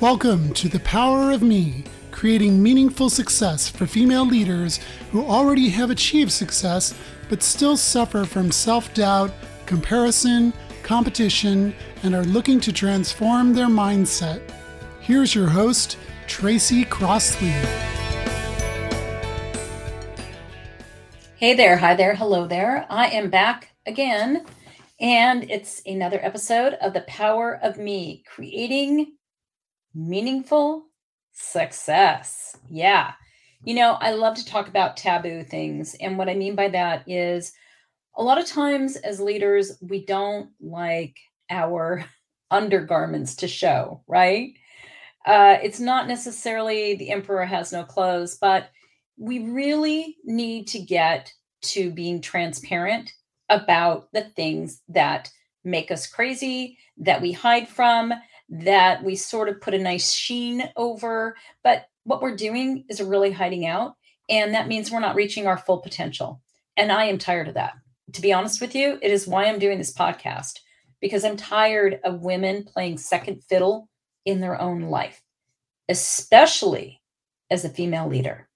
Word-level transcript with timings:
Welcome 0.00 0.54
to 0.54 0.66
The 0.66 0.80
Power 0.80 1.30
of 1.30 1.42
Me, 1.42 1.84
creating 2.10 2.62
meaningful 2.62 3.10
success 3.10 3.68
for 3.68 3.86
female 3.86 4.24
leaders 4.24 4.80
who 5.12 5.26
already 5.26 5.68
have 5.68 5.90
achieved 5.90 6.32
success 6.32 6.94
but 7.28 7.42
still 7.42 7.76
suffer 7.76 8.24
from 8.24 8.50
self 8.50 8.94
doubt, 8.94 9.30
comparison, 9.66 10.54
competition, 10.82 11.74
and 12.02 12.14
are 12.14 12.24
looking 12.24 12.60
to 12.60 12.72
transform 12.72 13.52
their 13.52 13.66
mindset. 13.66 14.40
Here's 15.02 15.34
your 15.34 15.48
host, 15.48 15.98
Tracy 16.26 16.86
Crossley. 16.86 17.52
Hey 21.36 21.52
there, 21.52 21.76
hi 21.76 21.94
there, 21.94 22.14
hello 22.14 22.46
there. 22.46 22.86
I 22.88 23.08
am 23.08 23.28
back 23.28 23.74
again, 23.84 24.46
and 24.98 25.44
it's 25.50 25.82
another 25.84 26.20
episode 26.22 26.72
of 26.80 26.94
The 26.94 27.02
Power 27.02 27.60
of 27.62 27.76
Me, 27.76 28.24
creating 28.26 29.12
meaningful 29.94 30.86
success. 31.32 32.56
Yeah. 32.68 33.12
You 33.64 33.74
know, 33.74 33.92
I 34.00 34.12
love 34.12 34.36
to 34.36 34.44
talk 34.44 34.68
about 34.68 34.96
taboo 34.96 35.42
things. 35.44 35.94
And 36.00 36.16
what 36.16 36.28
I 36.28 36.34
mean 36.34 36.54
by 36.54 36.68
that 36.68 37.08
is 37.08 37.52
a 38.16 38.22
lot 38.22 38.38
of 38.38 38.46
times 38.46 38.96
as 38.96 39.20
leaders, 39.20 39.78
we 39.80 40.04
don't 40.04 40.50
like 40.60 41.16
our 41.50 42.04
undergarments 42.50 43.36
to 43.36 43.48
show, 43.48 44.02
right? 44.06 44.54
Uh, 45.26 45.58
it's 45.62 45.80
not 45.80 46.08
necessarily 46.08 46.94
the 46.94 47.10
emperor 47.10 47.44
has 47.44 47.72
no 47.72 47.84
clothes, 47.84 48.38
but 48.40 48.70
we 49.18 49.40
really 49.40 50.16
need 50.24 50.66
to 50.68 50.78
get 50.78 51.32
to 51.62 51.90
being 51.90 52.22
transparent 52.22 53.12
about 53.50 54.10
the 54.12 54.22
things 54.22 54.80
that 54.88 55.30
make 55.62 55.90
us 55.90 56.06
crazy, 56.06 56.78
that 56.96 57.20
we 57.20 57.32
hide 57.32 57.68
from, 57.68 58.14
that 58.50 59.02
we 59.04 59.16
sort 59.16 59.48
of 59.48 59.60
put 59.60 59.74
a 59.74 59.78
nice 59.78 60.12
sheen 60.12 60.68
over. 60.76 61.36
But 61.62 61.86
what 62.04 62.20
we're 62.20 62.36
doing 62.36 62.84
is 62.88 63.00
really 63.00 63.30
hiding 63.30 63.66
out. 63.66 63.94
And 64.28 64.54
that 64.54 64.68
means 64.68 64.90
we're 64.90 65.00
not 65.00 65.16
reaching 65.16 65.46
our 65.46 65.58
full 65.58 65.78
potential. 65.78 66.40
And 66.76 66.92
I 66.92 67.04
am 67.04 67.18
tired 67.18 67.48
of 67.48 67.54
that. 67.54 67.74
To 68.12 68.22
be 68.22 68.32
honest 68.32 68.60
with 68.60 68.74
you, 68.74 68.98
it 69.02 69.10
is 69.10 69.26
why 69.26 69.44
I'm 69.44 69.58
doing 69.58 69.78
this 69.78 69.92
podcast 69.92 70.60
because 71.00 71.24
I'm 71.24 71.36
tired 71.36 72.00
of 72.04 72.22
women 72.22 72.64
playing 72.64 72.98
second 72.98 73.42
fiddle 73.44 73.88
in 74.24 74.40
their 74.40 74.60
own 74.60 74.82
life, 74.82 75.22
especially 75.88 77.00
as 77.50 77.64
a 77.64 77.70
female 77.70 78.08
leader. 78.08 78.48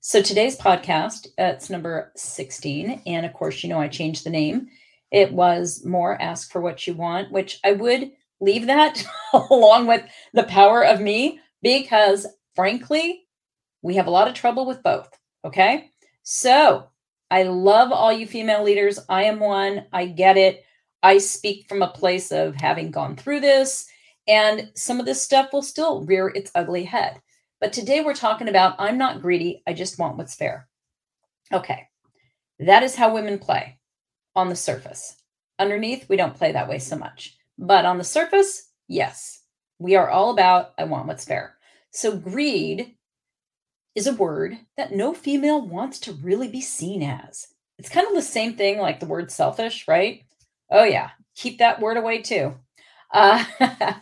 So 0.00 0.22
today's 0.22 0.56
podcast, 0.56 1.26
uh, 1.38 1.52
it's 1.54 1.70
number 1.70 2.12
16. 2.16 3.02
And 3.06 3.26
of 3.26 3.32
course, 3.32 3.62
you 3.62 3.68
know, 3.68 3.80
I 3.80 3.88
changed 3.88 4.24
the 4.24 4.30
name. 4.30 4.68
It 5.10 5.32
was 5.32 5.84
more 5.84 6.20
Ask 6.20 6.50
for 6.50 6.60
What 6.60 6.86
You 6.86 6.94
Want, 6.94 7.32
which 7.32 7.60
I 7.64 7.72
would 7.72 8.10
leave 8.40 8.66
that 8.66 9.04
along 9.32 9.86
with 9.86 10.04
the 10.32 10.44
power 10.44 10.84
of 10.84 11.00
me 11.00 11.40
because 11.62 12.26
frankly, 12.54 13.26
we 13.82 13.94
have 13.94 14.06
a 14.06 14.10
lot 14.10 14.28
of 14.28 14.34
trouble 14.34 14.66
with 14.66 14.82
both. 14.82 15.08
Okay. 15.44 15.90
So 16.22 16.88
I 17.30 17.44
love 17.44 17.92
all 17.92 18.12
you 18.12 18.26
female 18.26 18.62
leaders. 18.62 18.98
I 19.08 19.24
am 19.24 19.38
one. 19.40 19.86
I 19.92 20.06
get 20.06 20.36
it. 20.36 20.64
I 21.02 21.18
speak 21.18 21.68
from 21.68 21.82
a 21.82 21.90
place 21.90 22.32
of 22.32 22.56
having 22.56 22.90
gone 22.90 23.14
through 23.14 23.40
this, 23.40 23.86
and 24.26 24.70
some 24.74 24.98
of 24.98 25.06
this 25.06 25.22
stuff 25.22 25.52
will 25.52 25.62
still 25.62 26.04
rear 26.04 26.28
its 26.28 26.50
ugly 26.54 26.84
head. 26.84 27.20
But 27.60 27.72
today 27.72 28.00
we're 28.00 28.14
talking 28.14 28.48
about 28.48 28.74
I'm 28.78 28.98
not 28.98 29.22
greedy. 29.22 29.62
I 29.66 29.74
just 29.74 29.98
want 29.98 30.16
what's 30.16 30.34
fair. 30.34 30.68
Okay. 31.52 31.86
That 32.58 32.82
is 32.82 32.96
how 32.96 33.14
women 33.14 33.38
play 33.38 33.78
on 34.34 34.48
the 34.48 34.56
surface. 34.56 35.16
Underneath, 35.58 36.08
we 36.08 36.16
don't 36.16 36.34
play 36.34 36.52
that 36.52 36.68
way 36.68 36.78
so 36.78 36.96
much. 36.96 37.37
But 37.58 37.84
on 37.84 37.98
the 37.98 38.04
surface, 38.04 38.70
yes, 38.88 39.42
we 39.78 39.96
are 39.96 40.08
all 40.08 40.30
about 40.30 40.72
I 40.78 40.84
want 40.84 41.06
what's 41.06 41.24
fair. 41.24 41.56
So 41.90 42.16
greed 42.16 42.96
is 43.94 44.06
a 44.06 44.14
word 44.14 44.56
that 44.76 44.92
no 44.92 45.12
female 45.14 45.66
wants 45.66 45.98
to 46.00 46.12
really 46.12 46.48
be 46.48 46.60
seen 46.60 47.02
as. 47.02 47.48
It's 47.78 47.88
kind 47.88 48.06
of 48.06 48.14
the 48.14 48.22
same 48.22 48.56
thing 48.56 48.78
like 48.78 49.00
the 49.00 49.06
word 49.06 49.30
selfish, 49.30 49.86
right? 49.88 50.22
Oh, 50.70 50.84
yeah, 50.84 51.10
keep 51.36 51.58
that 51.58 51.80
word 51.80 51.96
away 51.96 52.22
too. 52.22 52.54
Uh, 53.12 53.44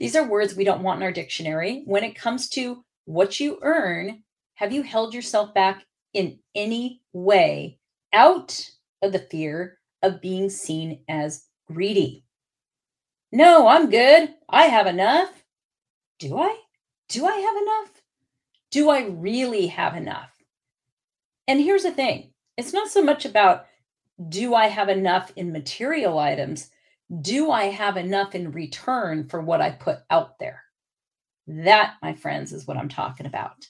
these 0.00 0.16
are 0.16 0.24
words 0.28 0.54
we 0.54 0.64
don't 0.64 0.82
want 0.82 0.98
in 0.98 1.02
our 1.02 1.12
dictionary. 1.12 1.82
When 1.86 2.04
it 2.04 2.14
comes 2.14 2.48
to 2.50 2.84
what 3.04 3.40
you 3.40 3.58
earn, 3.62 4.22
have 4.54 4.72
you 4.72 4.82
held 4.82 5.14
yourself 5.14 5.52
back 5.54 5.84
in 6.14 6.38
any 6.54 7.02
way 7.12 7.78
out 8.12 8.70
of 9.02 9.12
the 9.12 9.18
fear 9.18 9.78
of 10.02 10.20
being 10.20 10.48
seen 10.50 11.00
as 11.08 11.46
greedy? 11.66 12.21
No, 13.32 13.66
I'm 13.66 13.88
good. 13.88 14.34
I 14.48 14.64
have 14.64 14.86
enough. 14.86 15.30
Do 16.18 16.38
I? 16.38 16.54
Do 17.08 17.26
I 17.26 17.32
have 17.32 17.56
enough? 17.56 18.02
Do 18.70 18.90
I 18.90 19.06
really 19.06 19.68
have 19.68 19.96
enough? 19.96 20.30
And 21.48 21.58
here's 21.58 21.82
the 21.82 21.92
thing 21.92 22.32
it's 22.58 22.74
not 22.74 22.88
so 22.88 23.02
much 23.02 23.24
about 23.24 23.64
do 24.28 24.54
I 24.54 24.66
have 24.66 24.90
enough 24.90 25.32
in 25.34 25.50
material 25.50 26.18
items? 26.18 26.70
Do 27.22 27.50
I 27.50 27.64
have 27.64 27.96
enough 27.96 28.34
in 28.34 28.52
return 28.52 29.28
for 29.28 29.40
what 29.40 29.62
I 29.62 29.70
put 29.70 29.98
out 30.10 30.38
there? 30.38 30.62
That, 31.46 31.94
my 32.02 32.14
friends, 32.14 32.52
is 32.52 32.66
what 32.66 32.76
I'm 32.76 32.88
talking 32.88 33.26
about. 33.26 33.66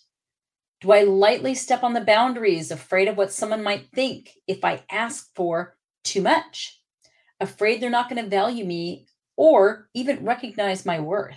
Do 0.81 0.91
I 0.91 1.05
lightly 1.05 1.55
step 1.55 1.85
on 1.85 1.93
the 1.93 2.01
boundaries, 2.01 2.73
afraid 2.73 3.07
of 3.07 3.17
what 3.17 3.33
someone 3.33 3.63
might 3.63 3.87
think 3.95 4.33
if 4.49 4.65
I 4.65 4.83
ask 4.91 5.33
for 5.37 5.77
too 6.03 6.21
much? 6.21 6.81
Afraid 7.41 7.81
they're 7.81 7.91
not 7.91 8.09
going 8.09 8.23
to 8.23 8.29
value 8.29 8.65
me 8.65 9.07
or 9.37 9.89
even 9.95 10.25
recognize 10.25 10.87
my 10.87 11.01
worth. 11.01 11.37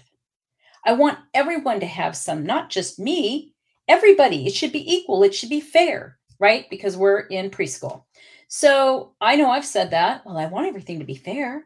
I 0.85 0.93
want 0.93 1.19
everyone 1.33 1.79
to 1.79 1.85
have 1.85 2.15
some, 2.15 2.45
not 2.45 2.69
just 2.69 2.99
me, 2.99 3.53
everybody. 3.87 4.45
It 4.45 4.53
should 4.53 4.71
be 4.71 4.93
equal, 4.93 5.23
it 5.23 5.33
should 5.33 5.49
be 5.49 5.61
fair, 5.61 6.17
right? 6.39 6.69
Because 6.69 6.97
we're 6.97 7.21
in 7.21 7.49
preschool. 7.49 8.03
So 8.47 9.13
I 9.19 9.35
know 9.35 9.49
I've 9.49 9.65
said 9.65 9.91
that. 9.91 10.25
Well, 10.25 10.37
I 10.37 10.45
want 10.45 10.67
everything 10.67 10.99
to 10.99 11.05
be 11.05 11.15
fair. 11.15 11.65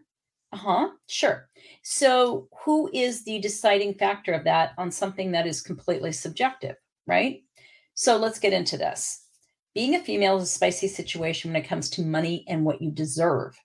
Uh 0.52 0.58
huh, 0.58 0.90
sure. 1.08 1.50
So, 1.84 2.48
who 2.64 2.90
is 2.92 3.24
the 3.24 3.40
deciding 3.40 3.94
factor 3.94 4.34
of 4.34 4.44
that 4.46 4.72
on 4.80 4.90
something 4.90 5.32
that 5.32 5.46
is 5.46 5.62
completely 5.62 6.12
subjective, 6.12 6.76
right? 7.06 7.44
So, 7.94 8.18
let's 8.18 8.40
get 8.40 8.54
into 8.54 8.76
this. 8.76 9.26
Being 9.76 9.94
a 9.94 10.00
female 10.00 10.38
is 10.38 10.44
a 10.44 10.48
spicy 10.48 10.88
situation 10.88 11.52
when 11.52 11.62
it 11.62 11.68
comes 11.68 11.88
to 11.92 12.02
money 12.02 12.46
and 12.48 12.66
what 12.66 12.82
you 12.82 12.90
deserve 12.90 13.60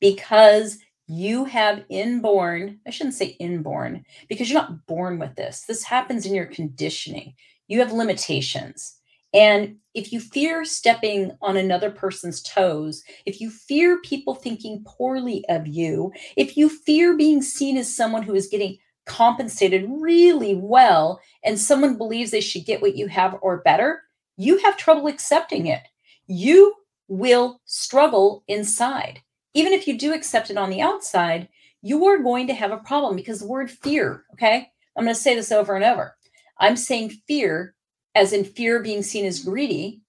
because 0.00 0.78
you 1.08 1.46
have 1.46 1.84
inborn, 1.88 2.78
I 2.86 2.90
shouldn't 2.90 3.14
say 3.14 3.36
inborn, 3.40 4.04
because 4.28 4.50
you're 4.50 4.60
not 4.60 4.86
born 4.86 5.18
with 5.18 5.34
this. 5.36 5.64
This 5.66 5.82
happens 5.82 6.26
in 6.26 6.34
your 6.34 6.46
conditioning. 6.46 7.34
You 7.66 7.80
have 7.80 7.92
limitations. 7.92 8.94
And 9.32 9.76
if 9.94 10.12
you 10.12 10.20
fear 10.20 10.64
stepping 10.64 11.32
on 11.40 11.56
another 11.56 11.90
person's 11.90 12.42
toes, 12.42 13.02
if 13.26 13.40
you 13.40 13.50
fear 13.50 14.00
people 14.02 14.34
thinking 14.34 14.84
poorly 14.86 15.44
of 15.48 15.66
you, 15.66 16.12
if 16.36 16.56
you 16.56 16.68
fear 16.68 17.16
being 17.16 17.42
seen 17.42 17.76
as 17.76 17.94
someone 17.94 18.22
who 18.22 18.34
is 18.34 18.48
getting 18.48 18.76
compensated 19.06 19.86
really 19.88 20.54
well 20.54 21.20
and 21.42 21.58
someone 21.58 21.96
believes 21.96 22.30
they 22.30 22.40
should 22.40 22.66
get 22.66 22.82
what 22.82 22.96
you 22.96 23.06
have 23.06 23.36
or 23.40 23.58
better, 23.62 24.02
you 24.36 24.58
have 24.58 24.76
trouble 24.76 25.06
accepting 25.06 25.66
it. 25.66 25.82
You 26.26 26.74
will 27.08 27.60
struggle 27.64 28.44
inside 28.46 29.22
even 29.54 29.72
if 29.72 29.86
you 29.86 29.98
do 29.98 30.12
accept 30.12 30.50
it 30.50 30.56
on 30.56 30.70
the 30.70 30.80
outside, 30.80 31.48
you 31.82 32.06
are 32.06 32.18
going 32.18 32.46
to 32.48 32.54
have 32.54 32.72
a 32.72 32.78
problem 32.78 33.16
because 33.16 33.40
the 33.40 33.46
word 33.46 33.70
fear, 33.70 34.24
okay? 34.32 34.70
I'm 34.96 35.04
going 35.04 35.14
to 35.14 35.20
say 35.20 35.34
this 35.34 35.52
over 35.52 35.74
and 35.74 35.84
over. 35.84 36.16
I'm 36.58 36.76
saying 36.76 37.10
fear, 37.26 37.74
as 38.14 38.32
in 38.32 38.44
fear 38.44 38.82
being 38.82 39.02
seen 39.02 39.24
as 39.24 39.44
greedy, 39.44 40.00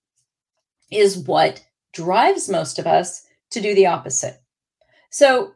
is 0.92 1.18
what 1.18 1.64
drives 1.94 2.50
most 2.50 2.80
of 2.80 2.88
us 2.88 3.26
to 3.52 3.62
do 3.62 3.76
the 3.76 3.86
opposite. 3.86 4.42
So 5.12 5.54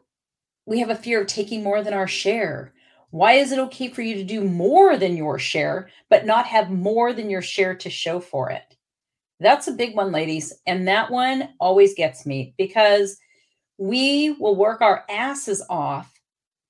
we 0.66 0.80
have 0.80 0.90
a 0.90 0.96
fear 0.96 1.20
of 1.20 1.26
taking 1.26 1.62
more 1.62 1.82
than 1.82 1.94
our 1.94 2.06
share. 2.08 2.72
Why 3.10 3.34
is 3.34 3.52
it 3.52 3.58
okay 3.58 3.88
for 3.88 4.02
you 4.02 4.14
to 4.16 4.24
do 4.24 4.42
more 4.42 4.96
than 4.96 5.16
your 5.16 5.38
share, 5.38 5.88
but 6.08 6.26
not 6.26 6.46
have 6.46 6.70
more 6.70 7.12
than 7.12 7.30
your 7.30 7.42
share 7.42 7.74
to 7.76 7.90
show 7.90 8.20
for 8.20 8.50
it? 8.50 8.76
That's 9.40 9.68
a 9.68 9.72
big 9.72 9.96
one, 9.96 10.10
ladies. 10.10 10.52
And 10.66 10.88
that 10.88 11.10
one 11.10 11.50
always 11.60 11.94
gets 11.94 12.24
me 12.24 12.54
because 12.56 13.16
we 13.78 14.30
will 14.38 14.56
work 14.56 14.80
our 14.80 15.04
asses 15.08 15.64
off. 15.68 16.12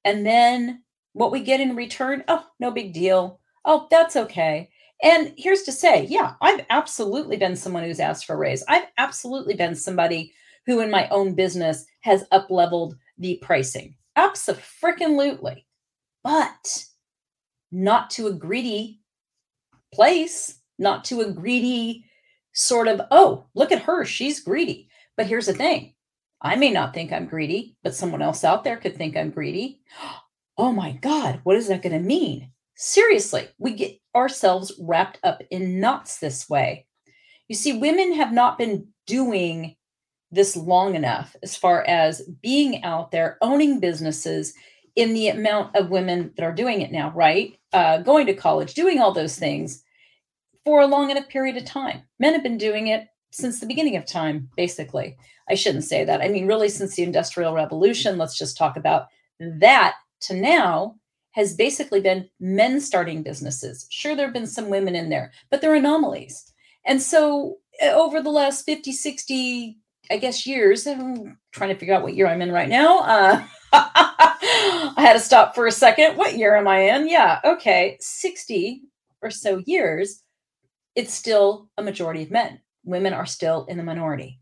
And 0.04 0.26
then 0.26 0.82
what 1.12 1.32
we 1.32 1.40
get 1.40 1.60
in 1.60 1.76
return, 1.76 2.24
oh, 2.28 2.46
no 2.60 2.70
big 2.70 2.92
deal. 2.92 3.40
Oh, 3.64 3.86
that's 3.90 4.16
okay. 4.16 4.70
And 5.02 5.34
here's 5.36 5.62
to 5.62 5.72
say, 5.72 6.06
yeah, 6.06 6.34
I've 6.40 6.64
absolutely 6.70 7.36
been 7.36 7.56
someone 7.56 7.84
who's 7.84 8.00
asked 8.00 8.26
for 8.26 8.34
a 8.34 8.38
raise. 8.38 8.64
I've 8.68 8.86
absolutely 8.98 9.54
been 9.54 9.74
somebody 9.74 10.32
who 10.66 10.80
in 10.80 10.90
my 10.90 11.08
own 11.08 11.34
business 11.34 11.84
has 12.00 12.24
up 12.32 12.50
leveled 12.50 12.96
the 13.18 13.38
pricing. 13.42 13.96
Absolutely. 14.16 15.66
But 16.22 16.84
not 17.70 18.10
to 18.10 18.28
a 18.28 18.32
greedy 18.32 19.00
place, 19.92 20.60
not 20.78 21.04
to 21.06 21.20
a 21.20 21.30
greedy 21.30 22.04
sort 22.52 22.88
of, 22.88 23.02
oh, 23.10 23.46
look 23.54 23.72
at 23.72 23.82
her, 23.82 24.04
she's 24.04 24.40
greedy. 24.40 24.88
But 25.16 25.26
here's 25.26 25.46
the 25.46 25.54
thing 25.54 25.93
I 26.44 26.56
may 26.56 26.70
not 26.70 26.92
think 26.92 27.10
I'm 27.10 27.26
greedy, 27.26 27.74
but 27.82 27.94
someone 27.94 28.20
else 28.20 28.44
out 28.44 28.64
there 28.64 28.76
could 28.76 28.96
think 28.96 29.16
I'm 29.16 29.30
greedy. 29.30 29.80
Oh 30.56 30.70
my 30.70 30.92
God, 30.92 31.40
what 31.42 31.56
is 31.56 31.66
that 31.66 31.82
going 31.82 31.94
to 31.94 31.98
mean? 31.98 32.52
Seriously, 32.76 33.48
we 33.58 33.72
get 33.72 33.98
ourselves 34.14 34.72
wrapped 34.78 35.18
up 35.24 35.42
in 35.50 35.80
knots 35.80 36.18
this 36.18 36.48
way. 36.48 36.86
You 37.48 37.56
see, 37.56 37.76
women 37.76 38.12
have 38.14 38.32
not 38.32 38.56
been 38.56 38.86
doing 39.08 39.74
this 40.30 40.54
long 40.54 40.94
enough 40.94 41.34
as 41.42 41.56
far 41.56 41.82
as 41.88 42.22
being 42.40 42.84
out 42.84 43.10
there, 43.10 43.36
owning 43.42 43.80
businesses 43.80 44.54
in 44.94 45.12
the 45.12 45.26
amount 45.26 45.74
of 45.74 45.90
women 45.90 46.32
that 46.36 46.44
are 46.44 46.52
doing 46.52 46.82
it 46.82 46.92
now, 46.92 47.10
right? 47.16 47.58
Uh, 47.72 47.98
going 47.98 48.26
to 48.26 48.34
college, 48.34 48.74
doing 48.74 49.00
all 49.00 49.10
those 49.10 49.36
things 49.36 49.82
for 50.64 50.82
a 50.82 50.86
long 50.86 51.10
enough 51.10 51.28
period 51.28 51.56
of 51.56 51.64
time. 51.64 52.02
Men 52.20 52.32
have 52.32 52.44
been 52.44 52.58
doing 52.58 52.86
it 52.86 53.08
since 53.34 53.60
the 53.60 53.66
beginning 53.66 53.96
of 53.96 54.06
time, 54.06 54.48
basically. 54.56 55.16
I 55.50 55.54
shouldn't 55.54 55.84
say 55.84 56.04
that. 56.04 56.22
I 56.22 56.28
mean, 56.28 56.46
really, 56.46 56.68
since 56.68 56.94
the 56.94 57.02
Industrial 57.02 57.52
Revolution, 57.52 58.16
let's 58.16 58.38
just 58.38 58.56
talk 58.56 58.76
about 58.76 59.08
that 59.40 59.94
to 60.22 60.34
now 60.34 60.94
has 61.32 61.54
basically 61.54 62.00
been 62.00 62.28
men 62.38 62.80
starting 62.80 63.22
businesses. 63.22 63.86
Sure, 63.90 64.14
there 64.14 64.26
have 64.26 64.32
been 64.32 64.46
some 64.46 64.70
women 64.70 64.94
in 64.94 65.10
there, 65.10 65.32
but 65.50 65.60
they're 65.60 65.74
anomalies. 65.74 66.52
And 66.86 67.02
so 67.02 67.56
eh, 67.80 67.92
over 67.92 68.22
the 68.22 68.30
last 68.30 68.64
50, 68.64 68.92
60, 68.92 69.78
I 70.10 70.16
guess, 70.16 70.46
years, 70.46 70.86
I'm 70.86 71.36
trying 71.52 71.70
to 71.70 71.76
figure 71.76 71.94
out 71.94 72.02
what 72.02 72.14
year 72.14 72.28
I'm 72.28 72.40
in 72.40 72.52
right 72.52 72.68
now. 72.68 73.00
Uh, 73.00 73.44
I 73.72 74.94
had 74.96 75.14
to 75.14 75.20
stop 75.20 75.56
for 75.56 75.66
a 75.66 75.72
second. 75.72 76.16
What 76.16 76.38
year 76.38 76.54
am 76.54 76.68
I 76.68 76.94
in? 76.94 77.08
Yeah, 77.08 77.40
okay, 77.44 77.96
60 78.00 78.82
or 79.20 79.30
so 79.30 79.60
years, 79.66 80.22
it's 80.94 81.12
still 81.12 81.68
a 81.76 81.82
majority 81.82 82.22
of 82.22 82.30
men. 82.30 82.60
Women 82.84 83.12
are 83.12 83.26
still 83.26 83.64
in 83.66 83.76
the 83.76 83.82
minority. 83.82 84.38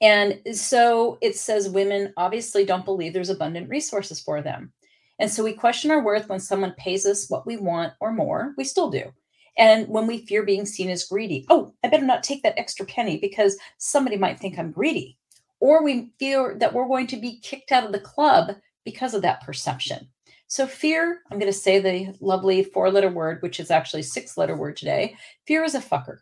And 0.00 0.40
so 0.52 1.18
it 1.20 1.36
says 1.36 1.68
women 1.68 2.12
obviously 2.16 2.64
don't 2.64 2.84
believe 2.84 3.12
there's 3.12 3.30
abundant 3.30 3.68
resources 3.68 4.20
for 4.20 4.40
them. 4.40 4.72
And 5.18 5.30
so 5.30 5.44
we 5.44 5.52
question 5.52 5.90
our 5.90 6.02
worth 6.02 6.28
when 6.28 6.40
someone 6.40 6.74
pays 6.78 7.04
us 7.04 7.28
what 7.28 7.46
we 7.46 7.58
want 7.58 7.92
or 8.00 8.12
more. 8.12 8.54
We 8.56 8.64
still 8.64 8.90
do. 8.90 9.12
And 9.58 9.86
when 9.88 10.06
we 10.06 10.24
fear 10.26 10.42
being 10.42 10.64
seen 10.64 10.88
as 10.88 11.04
greedy, 11.04 11.44
oh, 11.50 11.74
I 11.84 11.88
better 11.88 12.06
not 12.06 12.22
take 12.22 12.42
that 12.42 12.58
extra 12.58 12.86
penny 12.86 13.18
because 13.18 13.58
somebody 13.76 14.16
might 14.16 14.40
think 14.40 14.58
I'm 14.58 14.70
greedy. 14.70 15.18
Or 15.58 15.84
we 15.84 16.12
fear 16.18 16.56
that 16.58 16.72
we're 16.72 16.88
going 16.88 17.06
to 17.08 17.20
be 17.20 17.38
kicked 17.40 17.70
out 17.70 17.84
of 17.84 17.92
the 17.92 18.00
club 18.00 18.56
because 18.86 19.12
of 19.12 19.20
that 19.22 19.42
perception. 19.42 20.08
So, 20.46 20.66
fear, 20.66 21.20
I'm 21.30 21.38
going 21.38 21.52
to 21.52 21.56
say 21.56 21.78
the 21.78 22.16
lovely 22.20 22.64
four 22.64 22.90
letter 22.90 23.10
word, 23.10 23.42
which 23.42 23.60
is 23.60 23.70
actually 23.70 24.02
six 24.02 24.38
letter 24.38 24.56
word 24.56 24.76
today. 24.78 25.16
Fear 25.46 25.64
is 25.64 25.74
a 25.74 25.80
fucker 25.80 26.20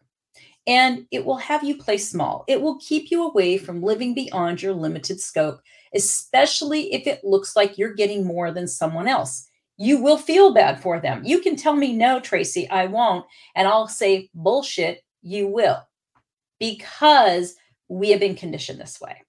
and 0.68 1.06
it 1.10 1.24
will 1.24 1.38
have 1.38 1.64
you 1.64 1.78
play 1.78 1.96
small. 1.96 2.44
It 2.46 2.60
will 2.60 2.78
keep 2.78 3.10
you 3.10 3.24
away 3.24 3.56
from 3.56 3.82
living 3.82 4.14
beyond 4.14 4.60
your 4.60 4.74
limited 4.74 5.18
scope, 5.18 5.60
especially 5.94 6.92
if 6.92 7.06
it 7.06 7.24
looks 7.24 7.56
like 7.56 7.78
you're 7.78 7.94
getting 7.94 8.26
more 8.26 8.52
than 8.52 8.68
someone 8.68 9.08
else. 9.08 9.48
You 9.78 10.02
will 10.02 10.18
feel 10.18 10.52
bad 10.52 10.82
for 10.82 11.00
them. 11.00 11.22
You 11.24 11.38
can 11.40 11.56
tell 11.56 11.74
me, 11.74 11.94
no, 11.94 12.20
Tracy, 12.20 12.68
I 12.68 12.84
won't. 12.84 13.24
And 13.54 13.66
I'll 13.66 13.88
say, 13.88 14.28
bullshit, 14.34 15.02
you 15.22 15.48
will, 15.48 15.78
because 16.60 17.54
we 17.88 18.10
have 18.10 18.20
been 18.20 18.34
conditioned 18.34 18.78
this 18.78 19.00
way. 19.00 19.22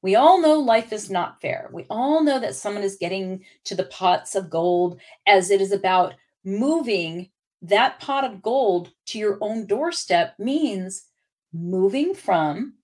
We 0.00 0.14
all 0.14 0.40
know 0.40 0.54
life 0.54 0.94
is 0.94 1.10
not 1.10 1.42
fair. 1.42 1.68
We 1.74 1.84
all 1.90 2.24
know 2.24 2.40
that 2.40 2.54
someone 2.54 2.84
is 2.84 2.96
getting 2.98 3.44
to 3.64 3.74
the 3.74 3.84
pots 3.84 4.34
of 4.34 4.48
gold 4.48 4.98
as 5.26 5.50
it 5.50 5.60
is 5.60 5.72
about 5.72 6.14
moving 6.42 7.28
that 7.62 8.00
pot 8.00 8.24
of 8.24 8.42
gold 8.42 8.92
to 9.06 9.18
your 9.18 9.38
own 9.40 9.66
doorstep 9.66 10.38
means 10.38 11.04
moving 11.52 12.14
from 12.14 12.74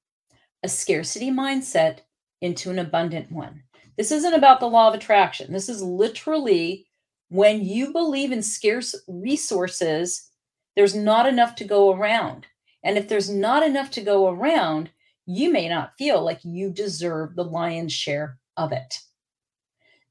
a 0.63 0.69
scarcity 0.69 1.31
mindset 1.31 2.01
into 2.41 2.71
an 2.71 2.79
abundant 2.79 3.31
one. 3.31 3.63
This 3.97 4.11
isn't 4.11 4.35
about 4.35 4.61
the 4.61 4.69
law 4.69 4.89
of 4.89 4.95
attraction. 4.95 5.53
This 5.53 5.69
is 5.69 5.83
literally 5.83 6.87
when 7.29 7.65
you 7.65 7.93
believe 7.93 8.31
in 8.31 8.43
scarce 8.43 8.95
resources, 9.09 10.31
there's 10.77 10.95
not 10.95 11.27
enough 11.27 11.57
to 11.57 11.65
go 11.65 11.93
around. 11.93 12.47
And 12.85 12.97
if 12.97 13.09
there's 13.09 13.31
not 13.31 13.65
enough 13.65 13.91
to 13.93 14.01
go 14.03 14.29
around, 14.29 14.91
you 15.25 15.51
may 15.51 15.69
not 15.69 15.93
feel 15.99 16.23
like 16.23 16.41
you 16.45 16.71
deserve 16.71 17.35
the 17.35 17.45
lion's 17.45 17.93
share 17.93 18.39
of 18.57 18.73
it. 18.73 19.01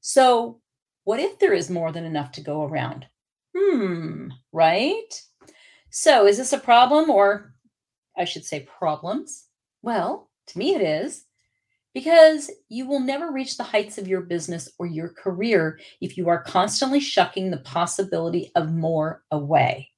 So, 0.00 0.60
what 1.04 1.20
if 1.20 1.38
there 1.38 1.54
is 1.54 1.70
more 1.70 1.92
than 1.92 2.04
enough 2.04 2.32
to 2.32 2.40
go 2.40 2.64
around? 2.64 3.06
Hmm, 3.56 4.28
right? 4.52 5.22
So, 5.90 6.26
is 6.26 6.36
this 6.36 6.52
a 6.52 6.58
problem 6.58 7.08
or 7.08 7.54
I 8.16 8.24
should 8.24 8.44
say 8.44 8.68
problems? 8.78 9.46
Well, 9.82 10.28
to 10.48 10.58
me 10.58 10.74
it 10.74 10.82
is 10.82 11.24
because 11.94 12.50
you 12.68 12.86
will 12.86 13.00
never 13.00 13.32
reach 13.32 13.56
the 13.56 13.64
heights 13.64 13.96
of 13.96 14.06
your 14.06 14.20
business 14.20 14.68
or 14.78 14.86
your 14.86 15.08
career 15.08 15.80
if 16.02 16.18
you 16.18 16.28
are 16.28 16.42
constantly 16.42 17.00
shucking 17.00 17.50
the 17.50 17.58
possibility 17.58 18.52
of 18.54 18.74
more 18.74 19.22
away. 19.30 19.88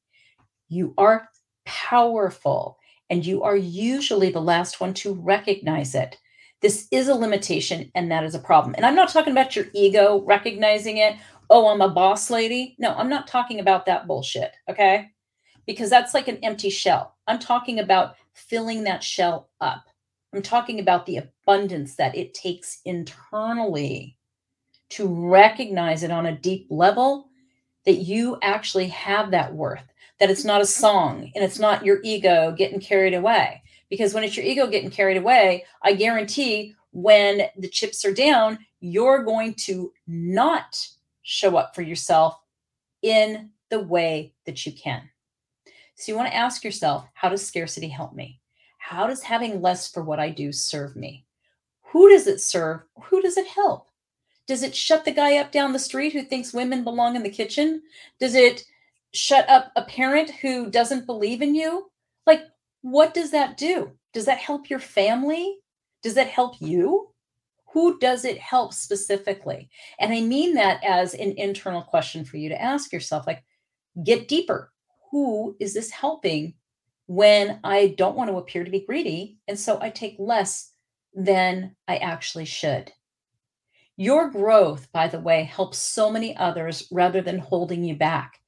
You 0.68 0.94
are 0.96 1.28
powerful 1.64 2.78
and 3.10 3.26
you 3.26 3.42
are 3.42 3.56
usually 3.56 4.30
the 4.30 4.40
last 4.40 4.80
one 4.80 4.94
to 4.94 5.14
recognize 5.14 5.94
it. 5.94 6.16
This 6.60 6.86
is 6.92 7.08
a 7.08 7.14
limitation 7.14 7.90
and 7.94 8.10
that 8.12 8.24
is 8.24 8.34
a 8.34 8.40
problem. 8.40 8.74
And 8.76 8.86
I'm 8.86 8.94
not 8.94 9.08
talking 9.08 9.32
about 9.32 9.56
your 9.56 9.66
ego 9.72 10.22
recognizing 10.24 10.98
it 10.98 11.16
oh, 11.50 11.68
I'm 11.68 11.80
a 11.80 11.88
boss 11.88 12.30
lady. 12.30 12.76
No, 12.78 12.94
I'm 12.94 13.08
not 13.08 13.26
talking 13.26 13.60
about 13.60 13.86
that 13.86 14.06
bullshit. 14.06 14.52
Okay. 14.68 15.10
Because 15.66 15.90
that's 15.90 16.14
like 16.14 16.28
an 16.28 16.38
empty 16.42 16.70
shell. 16.70 17.16
I'm 17.26 17.38
talking 17.38 17.78
about 17.78 18.16
filling 18.32 18.84
that 18.84 19.02
shell 19.02 19.50
up. 19.60 19.84
I'm 20.32 20.42
talking 20.42 20.80
about 20.80 21.06
the 21.06 21.18
abundance 21.18 21.96
that 21.96 22.16
it 22.16 22.34
takes 22.34 22.80
internally 22.84 24.16
to 24.90 25.06
recognize 25.06 26.02
it 26.02 26.10
on 26.10 26.26
a 26.26 26.36
deep 26.36 26.66
level 26.70 27.28
that 27.84 27.96
you 27.96 28.38
actually 28.42 28.88
have 28.88 29.30
that 29.30 29.54
worth, 29.54 29.84
that 30.20 30.30
it's 30.30 30.44
not 30.44 30.60
a 30.60 30.66
song 30.66 31.30
and 31.34 31.44
it's 31.44 31.58
not 31.58 31.84
your 31.84 32.00
ego 32.02 32.54
getting 32.56 32.80
carried 32.80 33.14
away. 33.14 33.62
Because 33.88 34.12
when 34.12 34.24
it's 34.24 34.36
your 34.36 34.44
ego 34.44 34.66
getting 34.66 34.90
carried 34.90 35.16
away, 35.16 35.64
I 35.82 35.94
guarantee 35.94 36.74
when 36.92 37.42
the 37.56 37.68
chips 37.68 38.04
are 38.04 38.12
down, 38.12 38.58
you're 38.80 39.22
going 39.24 39.54
to 39.54 39.92
not 40.06 40.86
show 41.28 41.58
up 41.58 41.74
for 41.74 41.82
yourself 41.82 42.40
in 43.02 43.50
the 43.68 43.80
way 43.80 44.32
that 44.46 44.64
you 44.64 44.72
can. 44.72 45.02
So 45.94 46.10
you 46.10 46.16
want 46.16 46.30
to 46.30 46.36
ask 46.36 46.64
yourself, 46.64 47.06
how 47.12 47.28
does 47.28 47.46
scarcity 47.46 47.88
help 47.88 48.14
me? 48.14 48.40
How 48.78 49.06
does 49.06 49.22
having 49.22 49.60
less 49.60 49.92
for 49.92 50.02
what 50.02 50.18
I 50.18 50.30
do 50.30 50.52
serve 50.52 50.96
me? 50.96 51.26
Who 51.92 52.08
does 52.08 52.26
it 52.26 52.40
serve? 52.40 52.80
Who 53.04 53.20
does 53.20 53.36
it 53.36 53.46
help? 53.46 53.90
Does 54.46 54.62
it 54.62 54.74
shut 54.74 55.04
the 55.04 55.12
guy 55.12 55.36
up 55.36 55.52
down 55.52 55.74
the 55.74 55.78
street 55.78 56.14
who 56.14 56.22
thinks 56.22 56.54
women 56.54 56.82
belong 56.82 57.14
in 57.14 57.22
the 57.22 57.28
kitchen? 57.28 57.82
Does 58.18 58.34
it 58.34 58.64
shut 59.12 59.46
up 59.50 59.70
a 59.76 59.82
parent 59.82 60.30
who 60.30 60.70
doesn't 60.70 61.04
believe 61.04 61.42
in 61.42 61.54
you? 61.54 61.90
Like, 62.26 62.44
what 62.80 63.12
does 63.12 63.32
that 63.32 63.58
do? 63.58 63.92
Does 64.14 64.24
that 64.24 64.38
help 64.38 64.70
your 64.70 64.80
family? 64.80 65.58
Does 66.02 66.14
that 66.14 66.28
help 66.28 66.54
you? 66.58 67.10
Who 67.72 67.98
does 67.98 68.24
it 68.24 68.38
help 68.38 68.72
specifically? 68.72 69.68
And 70.00 70.12
I 70.12 70.20
mean 70.20 70.54
that 70.54 70.82
as 70.82 71.14
an 71.14 71.32
internal 71.36 71.82
question 71.82 72.24
for 72.24 72.36
you 72.36 72.48
to 72.48 72.60
ask 72.60 72.92
yourself 72.92 73.26
like, 73.26 73.44
get 74.04 74.28
deeper. 74.28 74.72
Who 75.10 75.56
is 75.60 75.74
this 75.74 75.90
helping 75.90 76.54
when 77.06 77.60
I 77.64 77.94
don't 77.98 78.16
want 78.16 78.30
to 78.30 78.36
appear 78.36 78.64
to 78.64 78.70
be 78.70 78.84
greedy? 78.86 79.38
And 79.48 79.58
so 79.58 79.78
I 79.80 79.90
take 79.90 80.16
less 80.18 80.72
than 81.14 81.74
I 81.86 81.96
actually 81.96 82.44
should. 82.44 82.92
Your 83.96 84.30
growth, 84.30 84.90
by 84.92 85.08
the 85.08 85.20
way, 85.20 85.42
helps 85.42 85.78
so 85.78 86.10
many 86.10 86.36
others 86.36 86.86
rather 86.90 87.20
than 87.20 87.38
holding 87.38 87.82
you 87.84 87.96
back. 87.96 88.38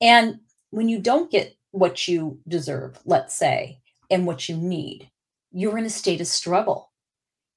And 0.00 0.38
when 0.70 0.88
you 0.88 1.00
don't 1.00 1.30
get 1.30 1.56
what 1.72 2.06
you 2.06 2.38
deserve, 2.46 2.98
let's 3.04 3.34
say, 3.34 3.80
and 4.10 4.26
what 4.26 4.48
you 4.48 4.56
need, 4.56 5.10
you're 5.50 5.78
in 5.78 5.84
a 5.84 5.90
state 5.90 6.20
of 6.20 6.26
struggle. 6.28 6.92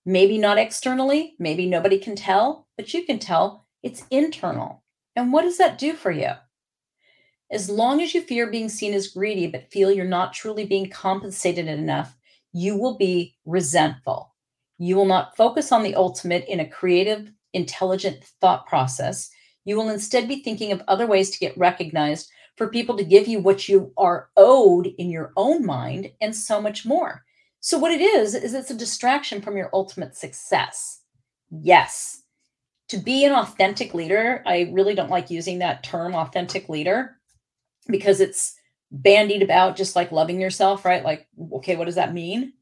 Maybe 0.08 0.38
not 0.38 0.58
externally, 0.58 1.36
maybe 1.38 1.66
nobody 1.66 2.00
can 2.00 2.16
tell, 2.16 2.66
but 2.78 2.94
you 2.94 3.04
can 3.04 3.20
tell 3.20 3.68
it's 3.84 4.06
internal. 4.10 4.82
And 5.18 5.34
what 5.34 5.42
does 5.42 5.58
that 5.58 5.78
do 5.78 5.92
for 5.92 6.12
you? 6.12 6.30
As 7.52 7.70
long 7.70 8.02
as 8.02 8.14
you 8.14 8.22
fear 8.22 8.50
being 8.50 8.70
seen 8.70 8.94
as 8.94 9.10
greedy, 9.10 9.48
but 9.48 9.70
feel 9.70 9.92
you're 9.92 10.06
not 10.06 10.32
truly 10.32 10.66
being 10.66 10.90
compensated 10.90 11.68
enough, 11.68 12.16
you 12.54 12.78
will 12.78 12.96
be 12.98 13.36
resentful. 13.46 14.34
You 14.78 14.96
will 14.96 15.06
not 15.06 15.36
focus 15.36 15.74
on 15.74 15.84
the 15.84 15.96
ultimate 15.96 16.46
in 16.48 16.62
a 16.62 16.70
creative, 16.70 17.30
intelligent 17.52 18.24
thought 18.40 18.66
process. 18.66 19.30
You 19.66 19.76
will 19.76 19.90
instead 19.90 20.30
be 20.30 20.42
thinking 20.42 20.72
of 20.72 20.82
other 20.88 21.06
ways 21.06 21.32
to 21.32 21.40
get 21.40 21.58
recognized 21.58 22.32
for 22.56 22.70
people 22.70 22.96
to 22.96 23.04
give 23.04 23.28
you 23.28 23.42
what 23.42 23.68
you 23.68 23.92
are 23.98 24.30
owed 24.38 24.88
in 24.98 25.12
your 25.12 25.34
own 25.36 25.66
mind 25.66 26.14
and 26.22 26.34
so 26.34 26.62
much 26.62 26.86
more. 26.86 27.26
So, 27.68 27.78
what 27.78 27.92
it 27.92 28.00
is, 28.00 28.34
is 28.34 28.54
it's 28.54 28.72
a 28.72 28.74
distraction 28.74 29.42
from 29.42 29.58
your 29.58 29.70
ultimate 29.74 30.16
success. 30.16 31.02
Yes. 31.52 32.24
To 32.88 32.98
be 32.98 33.26
an 33.26 33.34
authentic 33.34 33.94
leader, 33.94 34.42
I 34.46 34.72
really 34.72 34.96
don't 34.96 35.10
like 35.10 35.30
using 35.30 35.60
that 35.60 35.84
term 35.84 36.16
authentic 36.16 36.70
leader 36.70 37.18
because 37.90 38.22
it's 38.22 38.56
bandied 38.90 39.44
about 39.44 39.76
just 39.76 39.98
like 39.98 40.14
loving 40.14 40.40
yourself, 40.40 40.86
right? 40.86 41.04
Like, 41.04 41.28
okay, 41.56 41.76
what 41.76 41.88
does 41.88 41.96
that 41.96 42.14
mean? 42.14 42.54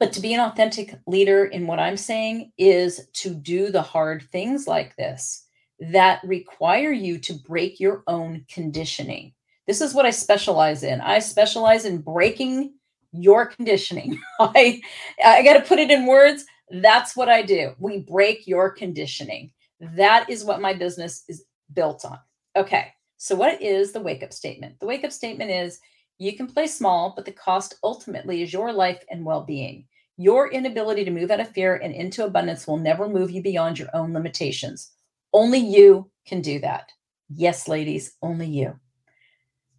But 0.00 0.12
to 0.14 0.20
be 0.20 0.34
an 0.34 0.40
authentic 0.40 0.98
leader 1.06 1.44
in 1.44 1.68
what 1.68 1.78
I'm 1.78 1.96
saying 1.96 2.50
is 2.58 3.06
to 3.12 3.34
do 3.34 3.70
the 3.70 3.82
hard 3.82 4.24
things 4.32 4.66
like 4.66 4.96
this, 4.96 5.46
that 5.78 6.22
require 6.24 6.90
you 6.90 7.18
to 7.18 7.34
break 7.34 7.78
your 7.78 8.02
own 8.08 8.46
conditioning. 8.52 9.32
This 9.68 9.80
is 9.80 9.94
what 9.94 10.06
I 10.06 10.10
specialize 10.10 10.82
in. 10.82 11.00
I 11.00 11.20
specialize 11.20 11.84
in 11.84 11.98
breaking 11.98 12.72
your 13.12 13.46
conditioning. 13.46 14.20
I 14.40 14.80
I 15.24 15.42
got 15.42 15.54
to 15.54 15.60
put 15.60 15.78
it 15.78 15.90
in 15.90 16.06
words. 16.06 16.44
That's 16.70 17.16
what 17.16 17.28
I 17.28 17.42
do. 17.42 17.74
We 17.78 17.98
break 17.98 18.46
your 18.46 18.70
conditioning. 18.70 19.52
That 19.80 20.28
is 20.28 20.44
what 20.44 20.60
my 20.60 20.74
business 20.74 21.24
is 21.28 21.44
built 21.74 22.04
on. 22.04 22.18
Okay. 22.56 22.92
So 23.18 23.34
what 23.34 23.60
is 23.62 23.92
the 23.92 24.00
wake 24.00 24.22
up 24.22 24.32
statement? 24.32 24.78
The 24.80 24.86
wake 24.86 25.04
up 25.04 25.12
statement 25.12 25.50
is 25.50 25.80
you 26.18 26.36
can 26.36 26.46
play 26.46 26.66
small, 26.66 27.12
but 27.14 27.24
the 27.24 27.32
cost 27.32 27.76
ultimately 27.82 28.42
is 28.42 28.52
your 28.52 28.72
life 28.72 29.02
and 29.10 29.24
well-being. 29.24 29.86
Your 30.16 30.50
inability 30.50 31.04
to 31.04 31.10
move 31.10 31.30
out 31.30 31.40
of 31.40 31.50
fear 31.50 31.76
and 31.76 31.94
into 31.94 32.24
abundance 32.24 32.66
will 32.66 32.78
never 32.78 33.08
move 33.08 33.30
you 33.30 33.42
beyond 33.42 33.78
your 33.78 33.88
own 33.94 34.14
limitations. 34.14 34.92
Only 35.32 35.58
you 35.58 36.10
can 36.26 36.40
do 36.40 36.58
that. 36.60 36.90
Yes, 37.28 37.68
ladies, 37.68 38.16
only 38.22 38.46
you. 38.46 38.78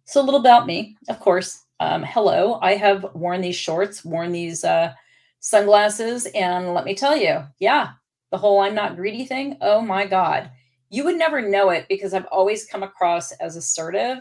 So, 0.04 0.20
a 0.20 0.24
little 0.24 0.40
about 0.40 0.66
me, 0.66 0.96
of 1.08 1.18
course. 1.18 1.64
Um, 1.80 2.02
hello, 2.02 2.58
I 2.60 2.74
have 2.74 3.06
worn 3.14 3.40
these 3.40 3.56
shorts, 3.56 4.04
worn 4.04 4.32
these 4.32 4.64
uh, 4.64 4.92
sunglasses, 5.40 6.26
and 6.34 6.74
let 6.74 6.84
me 6.84 6.94
tell 6.94 7.16
you, 7.16 7.44
yeah, 7.60 7.90
the 8.30 8.38
whole 8.38 8.60
I'm 8.60 8.74
not 8.74 8.96
greedy 8.96 9.24
thing. 9.24 9.56
Oh 9.60 9.80
my 9.80 10.06
God. 10.06 10.50
You 10.90 11.04
would 11.04 11.16
never 11.16 11.40
know 11.40 11.70
it 11.70 11.86
because 11.88 12.14
I've 12.14 12.26
always 12.26 12.66
come 12.66 12.82
across 12.82 13.32
as 13.32 13.56
assertive 13.56 14.18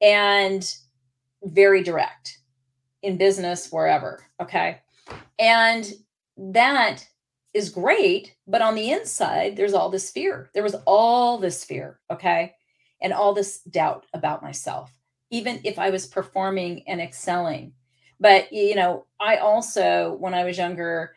and 0.00 0.74
very 1.44 1.82
direct 1.82 2.38
in 3.02 3.16
business, 3.16 3.70
wherever. 3.70 4.24
Okay. 4.40 4.80
And 5.38 5.92
that 6.36 7.06
is 7.54 7.70
great. 7.70 8.34
But 8.46 8.62
on 8.62 8.74
the 8.74 8.90
inside, 8.90 9.56
there's 9.56 9.74
all 9.74 9.90
this 9.90 10.10
fear. 10.10 10.50
There 10.54 10.62
was 10.62 10.76
all 10.86 11.38
this 11.38 11.64
fear. 11.64 12.00
Okay. 12.10 12.54
And 13.02 13.12
all 13.12 13.32
this 13.32 13.60
doubt 13.62 14.06
about 14.12 14.42
myself, 14.42 14.92
even 15.30 15.60
if 15.64 15.78
I 15.78 15.90
was 15.90 16.06
performing 16.06 16.82
and 16.86 17.00
excelling. 17.00 17.72
But, 18.18 18.52
you 18.52 18.74
know, 18.74 19.06
I 19.18 19.36
also, 19.36 20.16
when 20.18 20.34
I 20.34 20.44
was 20.44 20.58
younger, 20.58 21.14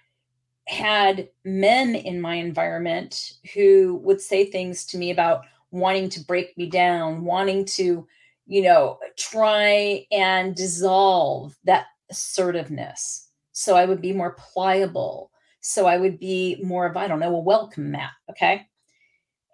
had 0.67 1.27
men 1.43 1.95
in 1.95 2.21
my 2.21 2.35
environment 2.35 3.33
who 3.53 3.99
would 4.03 4.21
say 4.21 4.45
things 4.45 4.85
to 4.85 4.97
me 4.97 5.11
about 5.11 5.43
wanting 5.71 6.07
to 6.09 6.21
break 6.21 6.57
me 6.57 6.69
down, 6.69 7.25
wanting 7.25 7.65
to, 7.65 8.07
you 8.45 8.61
know, 8.61 8.99
try 9.17 10.05
and 10.11 10.55
dissolve 10.55 11.57
that 11.65 11.87
assertiveness. 12.09 13.29
So 13.51 13.75
I 13.75 13.85
would 13.85 14.01
be 14.01 14.13
more 14.13 14.37
pliable. 14.39 15.31
So 15.59 15.85
I 15.85 15.97
would 15.97 16.19
be 16.19 16.61
more 16.63 16.85
of, 16.85 16.95
I 16.95 17.07
don't 17.07 17.19
know, 17.19 17.35
a 17.35 17.39
welcome 17.39 17.91
mat. 17.91 18.11
Okay. 18.29 18.67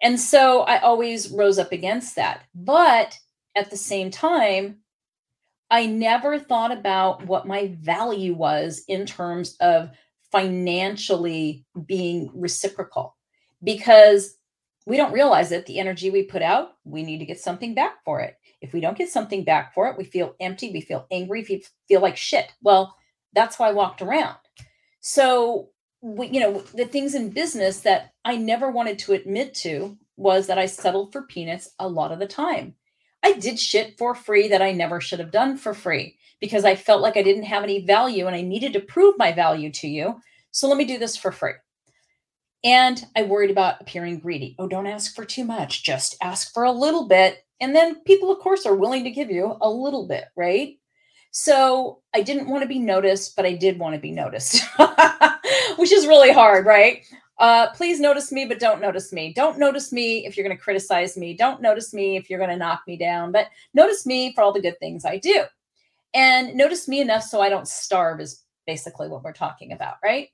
And 0.02 0.18
so 0.18 0.62
I 0.62 0.78
always 0.78 1.30
rose 1.30 1.58
up 1.58 1.72
against 1.72 2.16
that. 2.16 2.44
But 2.54 3.18
at 3.56 3.70
the 3.70 3.76
same 3.76 4.10
time, 4.10 4.78
I 5.70 5.86
never 5.86 6.38
thought 6.38 6.72
about 6.72 7.26
what 7.26 7.46
my 7.46 7.76
value 7.80 8.34
was 8.34 8.82
in 8.88 9.06
terms 9.06 9.56
of 9.60 9.90
financially 10.32 11.64
being 11.86 12.30
reciprocal 12.34 13.16
because 13.62 14.36
we 14.86 14.96
don't 14.96 15.12
realize 15.12 15.50
that 15.50 15.66
the 15.66 15.78
energy 15.78 16.10
we 16.10 16.22
put 16.24 16.42
out, 16.42 16.72
we 16.84 17.02
need 17.02 17.18
to 17.18 17.26
get 17.26 17.38
something 17.38 17.74
back 17.74 18.02
for 18.04 18.20
it. 18.20 18.36
If 18.60 18.72
we 18.72 18.80
don't 18.80 18.98
get 18.98 19.08
something 19.08 19.44
back 19.44 19.74
for 19.74 19.88
it, 19.88 19.96
we 19.96 20.04
feel 20.04 20.34
empty, 20.40 20.70
we 20.72 20.80
feel 20.80 21.06
angry, 21.10 21.44
we 21.48 21.64
feel 21.88 22.00
like 22.00 22.16
shit. 22.16 22.52
Well, 22.62 22.96
that's 23.32 23.58
why 23.58 23.68
I 23.68 23.72
walked 23.72 24.02
around. 24.02 24.36
So, 25.00 25.70
we, 26.02 26.28
you 26.28 26.40
know, 26.40 26.60
the 26.74 26.86
things 26.86 27.14
in 27.14 27.30
business 27.30 27.80
that 27.80 28.14
I 28.24 28.36
never 28.36 28.70
wanted 28.70 28.98
to 29.00 29.12
admit 29.12 29.54
to 29.56 29.96
was 30.16 30.46
that 30.46 30.58
I 30.58 30.66
settled 30.66 31.12
for 31.12 31.22
peanuts 31.22 31.70
a 31.78 31.88
lot 31.88 32.12
of 32.12 32.18
the 32.18 32.26
time. 32.26 32.74
I 33.22 33.32
did 33.32 33.58
shit 33.58 33.98
for 33.98 34.14
free 34.14 34.48
that 34.48 34.62
I 34.62 34.72
never 34.72 35.00
should 35.00 35.18
have 35.18 35.30
done 35.30 35.56
for 35.56 35.74
free 35.74 36.16
because 36.40 36.64
I 36.64 36.74
felt 36.74 37.02
like 37.02 37.16
I 37.16 37.22
didn't 37.22 37.44
have 37.44 37.62
any 37.62 37.84
value 37.84 38.26
and 38.26 38.34
I 38.34 38.42
needed 38.42 38.72
to 38.72 38.80
prove 38.80 39.16
my 39.18 39.32
value 39.32 39.70
to 39.72 39.88
you. 39.88 40.20
So 40.52 40.68
let 40.68 40.78
me 40.78 40.84
do 40.84 40.98
this 40.98 41.16
for 41.16 41.32
free. 41.32 41.52
And 42.64 43.02
I 43.16 43.22
worried 43.22 43.50
about 43.50 43.80
appearing 43.80 44.18
greedy. 44.18 44.56
Oh, 44.58 44.68
don't 44.68 44.86
ask 44.86 45.14
for 45.14 45.24
too 45.24 45.44
much, 45.44 45.82
just 45.82 46.16
ask 46.22 46.52
for 46.52 46.64
a 46.64 46.72
little 46.72 47.08
bit. 47.08 47.44
And 47.60 47.74
then 47.74 48.02
people, 48.04 48.30
of 48.30 48.38
course, 48.38 48.66
are 48.66 48.74
willing 48.74 49.04
to 49.04 49.10
give 49.10 49.30
you 49.30 49.56
a 49.60 49.70
little 49.70 50.06
bit, 50.06 50.24
right? 50.36 50.78
So 51.30 52.00
I 52.14 52.22
didn't 52.22 52.48
want 52.48 52.62
to 52.62 52.68
be 52.68 52.78
noticed, 52.78 53.36
but 53.36 53.46
I 53.46 53.54
did 53.54 53.78
want 53.78 53.94
to 53.94 54.00
be 54.00 54.10
noticed, 54.10 54.64
which 55.76 55.92
is 55.92 56.06
really 56.06 56.32
hard, 56.32 56.66
right? 56.66 57.04
Uh, 57.40 57.70
please 57.72 57.98
notice 57.98 58.30
me, 58.30 58.44
but 58.44 58.58
don't 58.58 58.82
notice 58.82 59.14
me. 59.14 59.32
Don't 59.32 59.58
notice 59.58 59.92
me 59.92 60.26
if 60.26 60.36
you're 60.36 60.46
going 60.46 60.56
to 60.56 60.62
criticize 60.62 61.16
me. 61.16 61.34
Don't 61.34 61.62
notice 61.62 61.94
me 61.94 62.18
if 62.18 62.28
you're 62.28 62.38
going 62.38 62.50
to 62.50 62.56
knock 62.56 62.82
me 62.86 62.98
down, 62.98 63.32
but 63.32 63.46
notice 63.72 64.04
me 64.04 64.34
for 64.34 64.42
all 64.42 64.52
the 64.52 64.60
good 64.60 64.78
things 64.78 65.06
I 65.06 65.16
do. 65.16 65.44
And 66.12 66.54
notice 66.54 66.86
me 66.86 67.00
enough 67.00 67.22
so 67.22 67.40
I 67.40 67.48
don't 67.48 67.66
starve, 67.66 68.20
is 68.20 68.44
basically 68.66 69.08
what 69.08 69.22
we're 69.22 69.32
talking 69.32 69.72
about, 69.72 69.94
right? 70.04 70.28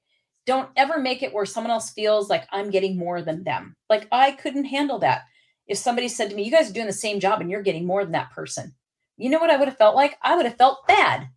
Don't 0.46 0.68
ever 0.74 0.98
make 0.98 1.22
it 1.22 1.32
where 1.32 1.46
someone 1.46 1.70
else 1.70 1.90
feels 1.90 2.28
like 2.28 2.46
I'm 2.50 2.70
getting 2.70 2.98
more 2.98 3.22
than 3.22 3.44
them. 3.44 3.76
Like 3.88 4.08
I 4.10 4.32
couldn't 4.32 4.64
handle 4.64 4.98
that. 4.98 5.22
If 5.68 5.78
somebody 5.78 6.08
said 6.08 6.30
to 6.30 6.36
me, 6.36 6.42
You 6.42 6.50
guys 6.50 6.70
are 6.70 6.74
doing 6.74 6.86
the 6.86 6.92
same 6.92 7.20
job 7.20 7.40
and 7.40 7.48
you're 7.48 7.62
getting 7.62 7.86
more 7.86 8.02
than 8.02 8.12
that 8.12 8.32
person, 8.32 8.74
you 9.16 9.30
know 9.30 9.38
what 9.38 9.50
I 9.50 9.56
would 9.56 9.68
have 9.68 9.78
felt 9.78 9.94
like? 9.94 10.16
I 10.22 10.34
would 10.34 10.46
have 10.46 10.58
felt 10.58 10.86
bad. 10.88 11.28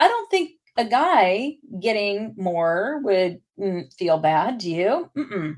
I 0.00 0.08
don't 0.08 0.30
think 0.30 0.52
a 0.76 0.84
guy 0.84 1.56
getting 1.80 2.34
more 2.36 3.00
would 3.04 3.40
mm, 3.58 3.92
feel 3.94 4.18
bad. 4.18 4.58
Do 4.58 4.70
you? 4.70 5.10
Mm-mm. 5.16 5.56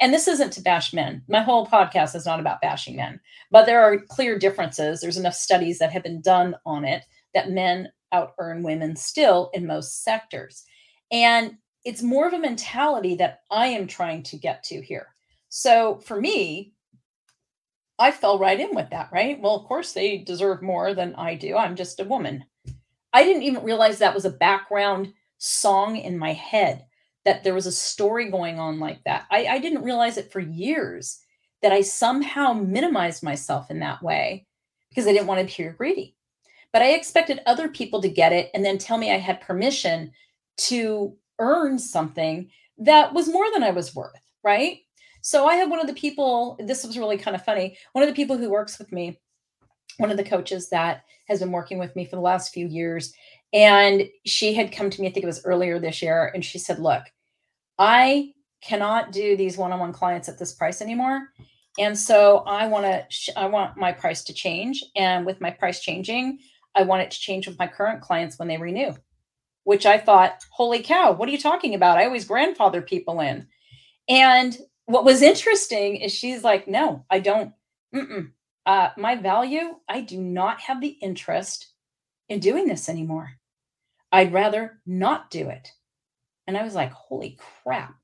And 0.00 0.14
this 0.14 0.28
isn't 0.28 0.52
to 0.52 0.62
bash 0.62 0.92
men. 0.92 1.22
My 1.28 1.42
whole 1.42 1.66
podcast 1.66 2.14
is 2.14 2.26
not 2.26 2.40
about 2.40 2.60
bashing 2.60 2.96
men, 2.96 3.20
but 3.50 3.66
there 3.66 3.82
are 3.82 3.98
clear 3.98 4.38
differences. 4.38 5.00
There's 5.00 5.16
enough 5.16 5.34
studies 5.34 5.78
that 5.78 5.92
have 5.92 6.04
been 6.04 6.20
done 6.20 6.54
on 6.64 6.84
it 6.84 7.04
that 7.34 7.50
men 7.50 7.88
out 8.12 8.34
earn 8.38 8.62
women 8.62 8.96
still 8.96 9.50
in 9.52 9.66
most 9.66 10.04
sectors. 10.04 10.64
And 11.10 11.56
it's 11.84 12.02
more 12.02 12.26
of 12.26 12.32
a 12.32 12.38
mentality 12.38 13.14
that 13.16 13.40
I 13.50 13.68
am 13.68 13.86
trying 13.86 14.22
to 14.24 14.36
get 14.36 14.62
to 14.64 14.80
here. 14.80 15.08
So 15.48 15.98
for 16.04 16.20
me, 16.20 16.74
I 17.98 18.12
fell 18.12 18.38
right 18.38 18.60
in 18.60 18.74
with 18.74 18.90
that, 18.90 19.08
right? 19.12 19.40
Well, 19.40 19.56
of 19.56 19.64
course, 19.66 19.92
they 19.92 20.18
deserve 20.18 20.62
more 20.62 20.94
than 20.94 21.14
I 21.16 21.34
do. 21.34 21.56
I'm 21.56 21.74
just 21.74 21.98
a 21.98 22.04
woman. 22.04 22.44
I 23.12 23.24
didn't 23.24 23.42
even 23.42 23.64
realize 23.64 23.98
that 23.98 24.14
was 24.14 24.24
a 24.24 24.30
background 24.30 25.12
song 25.38 25.96
in 25.96 26.18
my 26.18 26.32
head, 26.32 26.84
that 27.24 27.44
there 27.44 27.54
was 27.54 27.66
a 27.66 27.72
story 27.72 28.30
going 28.30 28.58
on 28.58 28.80
like 28.80 29.02
that. 29.04 29.26
I, 29.30 29.46
I 29.46 29.58
didn't 29.58 29.84
realize 29.84 30.16
it 30.16 30.32
for 30.32 30.40
years 30.40 31.20
that 31.62 31.72
I 31.72 31.80
somehow 31.80 32.52
minimized 32.52 33.22
myself 33.22 33.70
in 33.70 33.80
that 33.80 34.02
way 34.02 34.46
because 34.88 35.06
I 35.06 35.12
didn't 35.12 35.26
want 35.26 35.38
to 35.40 35.44
appear 35.44 35.72
greedy. 35.72 36.14
But 36.72 36.82
I 36.82 36.92
expected 36.92 37.40
other 37.46 37.68
people 37.68 38.00
to 38.02 38.08
get 38.08 38.32
it 38.32 38.50
and 38.54 38.64
then 38.64 38.78
tell 38.78 38.98
me 38.98 39.10
I 39.10 39.18
had 39.18 39.40
permission 39.40 40.12
to 40.58 41.16
earn 41.38 41.78
something 41.78 42.50
that 42.78 43.14
was 43.14 43.28
more 43.28 43.50
than 43.52 43.62
I 43.62 43.70
was 43.70 43.94
worth, 43.94 44.20
right? 44.44 44.80
So 45.22 45.46
I 45.46 45.54
had 45.54 45.70
one 45.70 45.80
of 45.80 45.86
the 45.86 45.94
people, 45.94 46.58
this 46.64 46.84
was 46.84 46.98
really 46.98 47.18
kind 47.18 47.34
of 47.34 47.44
funny. 47.44 47.76
One 47.92 48.02
of 48.02 48.08
the 48.08 48.14
people 48.14 48.36
who 48.36 48.50
works 48.50 48.78
with 48.78 48.92
me, 48.92 49.18
one 49.96 50.10
of 50.10 50.16
the 50.16 50.24
coaches 50.24 50.68
that 50.70 51.04
has 51.28 51.40
been 51.40 51.52
working 51.52 51.78
with 51.78 51.96
me 51.96 52.04
for 52.04 52.16
the 52.16 52.22
last 52.22 52.52
few 52.52 52.66
years, 52.66 53.12
and 53.52 54.08
she 54.26 54.54
had 54.54 54.72
come 54.72 54.90
to 54.90 55.00
me, 55.00 55.08
I 55.08 55.12
think 55.12 55.24
it 55.24 55.26
was 55.26 55.44
earlier 55.44 55.78
this 55.78 56.02
year, 56.02 56.30
and 56.34 56.44
she 56.44 56.58
said, 56.58 56.78
Look, 56.78 57.02
I 57.78 58.32
cannot 58.62 59.12
do 59.12 59.36
these 59.36 59.56
one 59.56 59.72
on 59.72 59.80
one 59.80 59.92
clients 59.92 60.28
at 60.28 60.38
this 60.38 60.54
price 60.54 60.82
anymore. 60.82 61.28
And 61.78 61.96
so 61.96 62.38
I 62.38 62.66
want 62.66 62.86
to, 62.86 63.04
sh- 63.08 63.30
I 63.36 63.46
want 63.46 63.76
my 63.76 63.92
price 63.92 64.24
to 64.24 64.34
change. 64.34 64.82
And 64.96 65.24
with 65.24 65.40
my 65.40 65.50
price 65.50 65.80
changing, 65.80 66.40
I 66.74 66.82
want 66.82 67.02
it 67.02 67.12
to 67.12 67.20
change 67.20 67.46
with 67.46 67.58
my 67.58 67.68
current 67.68 68.02
clients 68.02 68.38
when 68.38 68.48
they 68.48 68.58
renew 68.58 68.94
which 69.68 69.84
I 69.84 69.98
thought, 69.98 70.42
holy 70.50 70.82
cow, 70.82 71.12
what 71.12 71.28
are 71.28 71.32
you 71.32 71.36
talking 71.36 71.74
about? 71.74 71.98
I 71.98 72.06
always 72.06 72.24
grandfather 72.24 72.80
people 72.80 73.20
in. 73.20 73.46
And 74.08 74.56
what 74.86 75.04
was 75.04 75.20
interesting 75.20 75.96
is 75.96 76.10
she's 76.10 76.42
like, 76.42 76.66
no, 76.66 77.04
I 77.10 77.18
don't. 77.18 77.52
Uh, 78.68 78.90
my 78.96 79.16
value, 79.16 79.76
I 79.88 80.02
do 80.02 80.20
not 80.20 80.60
have 80.60 80.80
the 80.80 80.96
interest 81.02 81.72
in 82.28 82.38
doing 82.38 82.68
this 82.68 82.88
anymore. 82.88 83.32
I'd 84.12 84.32
rather 84.32 84.80
not 84.86 85.30
do 85.30 85.48
it. 85.48 85.72
And 86.46 86.56
I 86.56 86.62
was 86.62 86.74
like, 86.74 86.92
holy 86.92 87.36
crap. 87.64 87.94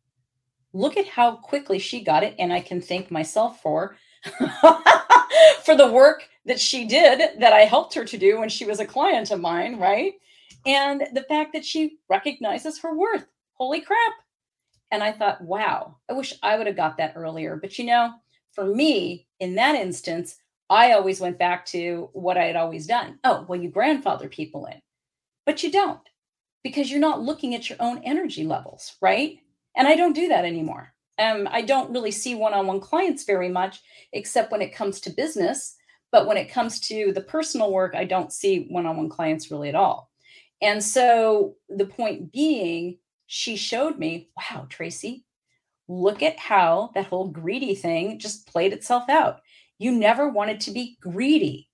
Look 0.72 0.96
at 0.96 1.06
how 1.06 1.36
quickly 1.36 1.78
she 1.78 2.02
got 2.02 2.24
it. 2.24 2.34
And 2.40 2.52
I 2.52 2.60
can 2.60 2.80
thank 2.80 3.10
myself 3.10 3.62
for 3.62 3.96
for 5.62 5.76
the 5.76 5.92
work 5.92 6.26
that 6.46 6.58
she 6.58 6.86
did 6.86 7.38
that 7.40 7.52
I 7.52 7.60
helped 7.60 7.94
her 7.94 8.04
to 8.06 8.18
do 8.18 8.40
when 8.40 8.48
she 8.48 8.64
was 8.64 8.80
a 8.80 8.86
client 8.86 9.30
of 9.30 9.40
mine, 9.40 9.78
right? 9.78 10.14
and 10.66 11.06
the 11.12 11.24
fact 11.24 11.52
that 11.52 11.64
she 11.64 11.98
recognizes 12.08 12.78
her 12.80 12.94
worth. 12.96 13.26
Holy 13.54 13.80
crap. 13.80 14.12
And 14.90 15.02
I 15.02 15.12
thought, 15.12 15.42
wow, 15.42 15.98
I 16.08 16.14
wish 16.14 16.34
I 16.42 16.56
would 16.56 16.66
have 16.66 16.76
got 16.76 16.96
that 16.98 17.14
earlier. 17.16 17.56
But 17.56 17.78
you 17.78 17.84
know, 17.84 18.12
for 18.52 18.64
me, 18.64 19.26
in 19.40 19.54
that 19.56 19.74
instance, 19.74 20.36
I 20.70 20.92
always 20.92 21.20
went 21.20 21.38
back 21.38 21.66
to 21.66 22.08
what 22.12 22.36
I 22.36 22.44
had 22.44 22.56
always 22.56 22.86
done. 22.86 23.18
Oh, 23.24 23.44
well, 23.48 23.60
you 23.60 23.68
grandfather 23.68 24.28
people 24.28 24.66
in, 24.66 24.80
but 25.46 25.62
you 25.62 25.70
don't 25.70 26.00
because 26.62 26.90
you're 26.90 27.00
not 27.00 27.22
looking 27.22 27.54
at 27.54 27.68
your 27.68 27.76
own 27.80 28.00
energy 28.04 28.44
levels, 28.44 28.96
right? 29.00 29.38
And 29.76 29.86
I 29.86 29.96
don't 29.96 30.14
do 30.14 30.28
that 30.28 30.44
anymore. 30.44 30.94
Um, 31.18 31.46
I 31.50 31.62
don't 31.62 31.92
really 31.92 32.10
see 32.10 32.34
one 32.34 32.54
on 32.54 32.66
one 32.66 32.80
clients 32.80 33.24
very 33.24 33.48
much, 33.48 33.80
except 34.12 34.50
when 34.50 34.62
it 34.62 34.74
comes 34.74 35.00
to 35.02 35.10
business. 35.10 35.76
But 36.10 36.26
when 36.26 36.36
it 36.36 36.50
comes 36.50 36.80
to 36.88 37.12
the 37.12 37.20
personal 37.20 37.72
work, 37.72 37.94
I 37.94 38.04
don't 38.04 38.32
see 38.32 38.66
one 38.70 38.86
on 38.86 38.96
one 38.96 39.08
clients 39.08 39.50
really 39.50 39.68
at 39.68 39.74
all. 39.74 40.10
And 40.62 40.82
so 40.82 41.56
the 41.68 41.86
point 41.86 42.32
being, 42.32 42.98
she 43.26 43.56
showed 43.56 43.98
me, 43.98 44.30
wow, 44.36 44.66
Tracy, 44.68 45.24
look 45.88 46.22
at 46.22 46.38
how 46.38 46.90
that 46.94 47.06
whole 47.06 47.28
greedy 47.28 47.74
thing 47.74 48.18
just 48.18 48.46
played 48.46 48.72
itself 48.72 49.08
out. 49.08 49.40
You 49.78 49.92
never 49.92 50.28
wanted 50.28 50.60
to 50.60 50.70
be 50.70 50.96
greedy. 51.00 51.68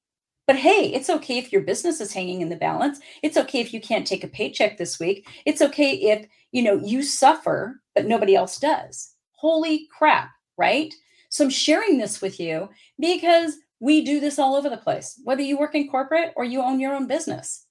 But 0.47 0.57
hey, 0.57 0.93
it's 0.93 1.11
okay 1.11 1.39
if 1.39 1.53
your 1.53 1.63
business 1.63 2.01
is 2.01 2.13
hanging 2.13 2.41
in 2.41 2.49
the 2.49 2.57
balance. 2.57 2.99
It's 3.23 3.37
okay 3.37 3.61
if 3.61 3.73
you 3.73 3.81
can't 3.81 4.07
take 4.07 4.25
a 4.25 4.29
paycheck 4.29 4.79
this 4.79 4.99
week. 4.99 5.29
It's 5.47 5.63
okay 5.63 5.93
if, 5.93 6.27
you 6.51 6.63
know, 6.63 6.75
you 6.85 7.03
suffer 7.03 7.81
but 7.95 8.07
nobody 8.07 8.35
else 8.35 8.59
does. 8.59 9.15
Holy 9.33 9.89
crap, 9.97 10.31
right? 10.57 10.93
So 11.29 11.45
I'm 11.45 11.51
sharing 11.51 11.99
this 11.99 12.21
with 12.21 12.41
you 12.41 12.69
because 12.99 13.59
we 13.79 14.05
do 14.05 14.21
this 14.21 14.39
all 14.39 14.57
over 14.57 14.69
the 14.69 14.77
place. 14.77 15.21
Whether 15.25 15.43
you 15.43 15.57
work 15.57 15.75
in 15.75 15.89
corporate 15.89 16.33
or 16.37 16.45
you 16.45 16.63
own 16.63 16.81
your 16.81 16.95
own 16.95 17.07
business. 17.07 17.67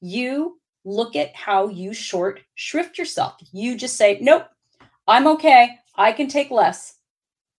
You 0.00 0.58
look 0.84 1.14
at 1.14 1.34
how 1.36 1.68
you 1.68 1.92
short 1.92 2.40
shrift 2.54 2.98
yourself. 2.98 3.34
You 3.52 3.76
just 3.76 3.96
say, 3.96 4.18
"Nope, 4.20 4.46
I'm 5.06 5.26
okay. 5.28 5.76
I 5.96 6.12
can 6.12 6.28
take 6.28 6.50
less." 6.50 6.94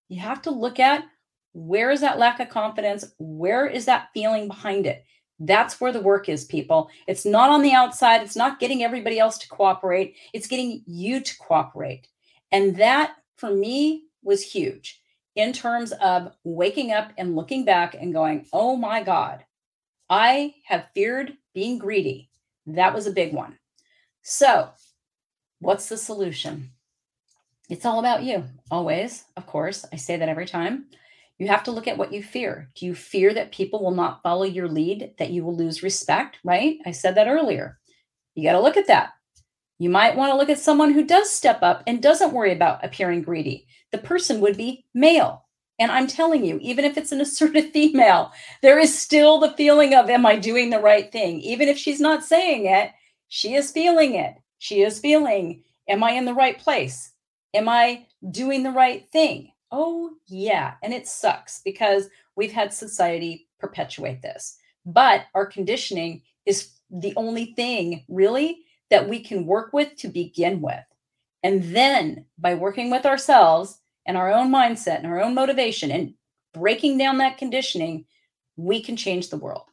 You 0.10 0.20
have 0.20 0.42
to 0.44 0.52
look 0.52 0.80
at 0.80 1.06
where 1.54 1.92
is 1.92 2.02
that 2.02 2.20
lack 2.20 2.40
of 2.40 2.50
confidence? 2.50 3.06
Where 3.20 3.68
is 3.68 3.86
that 3.86 4.10
feeling 4.14 4.48
behind 4.48 4.86
it? 4.86 5.06
That's 5.40 5.80
where 5.80 5.92
the 5.92 6.02
work 6.02 6.30
is, 6.30 6.46
people. 6.46 6.90
It's 7.08 7.26
not 7.26 7.50
on 7.50 7.62
the 7.62 7.74
outside. 7.74 8.22
It's 8.22 8.36
not 8.36 8.60
getting 8.60 8.84
everybody 8.84 9.20
else 9.20 9.38
to 9.40 9.50
cooperate. 9.50 10.16
It's 10.34 10.48
getting 10.48 10.84
you 10.86 11.22
to 11.22 11.38
cooperate. 11.38 12.08
And 12.52 12.76
that 12.78 13.16
for 13.38 13.52
me 13.52 14.06
was 14.24 14.44
huge 14.44 15.02
in 15.36 15.54
terms 15.54 15.92
of 15.94 16.32
waking 16.44 16.92
up 16.92 17.12
and 17.18 17.36
looking 17.36 17.66
back 17.66 17.96
and 18.00 18.14
going, 18.14 18.46
oh 18.54 18.76
my 18.76 19.04
God, 19.04 19.44
I 20.10 20.56
have 20.66 20.90
feared 20.94 21.34
being 21.54 21.78
greedy. 21.78 22.30
That 22.68 22.94
was 22.94 23.08
a 23.08 23.12
big 23.12 23.34
one. 23.34 23.58
So, 24.22 24.70
what's 25.60 25.90
the 25.90 25.98
solution? 25.98 26.70
It's 27.70 27.86
all 27.86 28.00
about 28.00 28.24
you, 28.24 28.44
always. 28.70 29.26
Of 29.36 29.48
course, 29.48 29.86
I 29.92 29.96
say 29.96 30.18
that 30.18 30.30
every 30.30 30.46
time. 30.46 30.86
You 31.40 31.48
have 31.48 31.64
to 31.64 31.72
look 31.72 31.88
at 31.88 31.98
what 31.98 32.14
you 32.14 32.22
fear. 32.24 32.70
Do 32.76 32.86
you 32.86 32.96
fear 32.96 33.34
that 33.34 33.52
people 33.52 33.84
will 33.84 33.96
not 33.96 34.22
follow 34.22 34.44
your 34.44 34.68
lead, 34.68 35.14
that 35.18 35.32
you 35.32 35.44
will 35.44 35.56
lose 35.56 35.84
respect? 35.84 36.38
Right? 36.44 36.78
I 36.86 36.92
said 36.92 37.16
that 37.16 37.28
earlier. 37.28 37.80
You 38.36 38.44
got 38.44 38.54
to 38.54 38.62
look 38.62 38.78
at 38.78 38.88
that. 38.88 39.12
You 39.80 39.90
might 39.90 40.16
want 40.16 40.32
to 40.32 40.38
look 40.38 40.50
at 40.50 40.60
someone 40.60 40.94
who 40.94 41.04
does 41.06 41.30
step 41.30 41.60
up 41.62 41.84
and 41.88 42.02
doesn't 42.02 42.34
worry 42.34 42.54
about 42.54 42.86
appearing 42.86 43.24
greedy. 43.24 43.68
The 43.92 43.98
person 43.98 44.40
would 44.42 44.58
be 44.58 44.86
male. 44.94 45.46
And 45.80 45.92
I'm 45.92 46.08
telling 46.08 46.46
you, 46.46 46.60
even 46.62 46.86
if 46.86 46.98
it's 46.98 47.12
an 47.12 47.22
assertive 47.26 47.72
female, 47.72 48.32
there 48.62 48.80
is 48.80 48.98
still 48.98 49.40
the 49.40 49.54
feeling 49.54 49.94
of, 49.96 50.10
am 50.10 50.26
I 50.26 50.38
doing 50.38 50.70
the 50.70 50.80
right 50.80 51.12
thing? 51.12 51.42
Even 51.42 51.68
if 51.68 51.78
she's 51.78 52.00
not 52.00 52.24
saying 52.24 52.68
it, 52.68 52.92
she 53.28 53.56
is 53.56 53.72
feeling 53.72 54.16
it. 54.16 54.36
She 54.60 54.82
is 54.82 55.00
feeling, 55.00 55.64
am 55.90 56.04
I 56.04 56.12
in 56.12 56.26
the 56.26 56.34
right 56.34 56.58
place? 56.58 57.12
Am 57.54 57.68
I 57.68 58.06
doing 58.32 58.64
the 58.64 58.72
right 58.72 59.10
thing? 59.12 59.53
Oh, 59.76 60.12
yeah. 60.28 60.76
And 60.84 60.94
it 60.94 61.08
sucks 61.08 61.62
because 61.66 62.08
we've 62.36 62.52
had 62.52 62.72
society 62.72 63.48
perpetuate 63.60 64.22
this. 64.22 64.56
But 64.86 65.26
our 65.34 65.48
conditioning 65.48 66.22
is 66.46 66.70
the 66.92 67.14
only 67.16 67.56
thing 67.56 68.06
really 68.08 68.60
that 68.92 69.10
we 69.10 69.20
can 69.20 69.48
work 69.48 69.74
with 69.74 69.96
to 69.96 70.10
begin 70.10 70.62
with. 70.62 70.84
And 71.42 71.64
then 71.76 72.26
by 72.38 72.54
working 72.54 72.92
with 72.92 73.08
ourselves 73.08 73.80
and 74.06 74.16
our 74.16 74.32
own 74.32 74.52
mindset 74.52 74.98
and 74.98 75.08
our 75.08 75.20
own 75.20 75.34
motivation 75.34 75.90
and 75.90 76.14
breaking 76.54 77.00
down 77.00 77.18
that 77.18 77.40
conditioning, 77.40 78.06
we 78.56 78.80
can 78.80 78.96
change 78.96 79.32
the 79.32 79.38
world. 79.38 79.66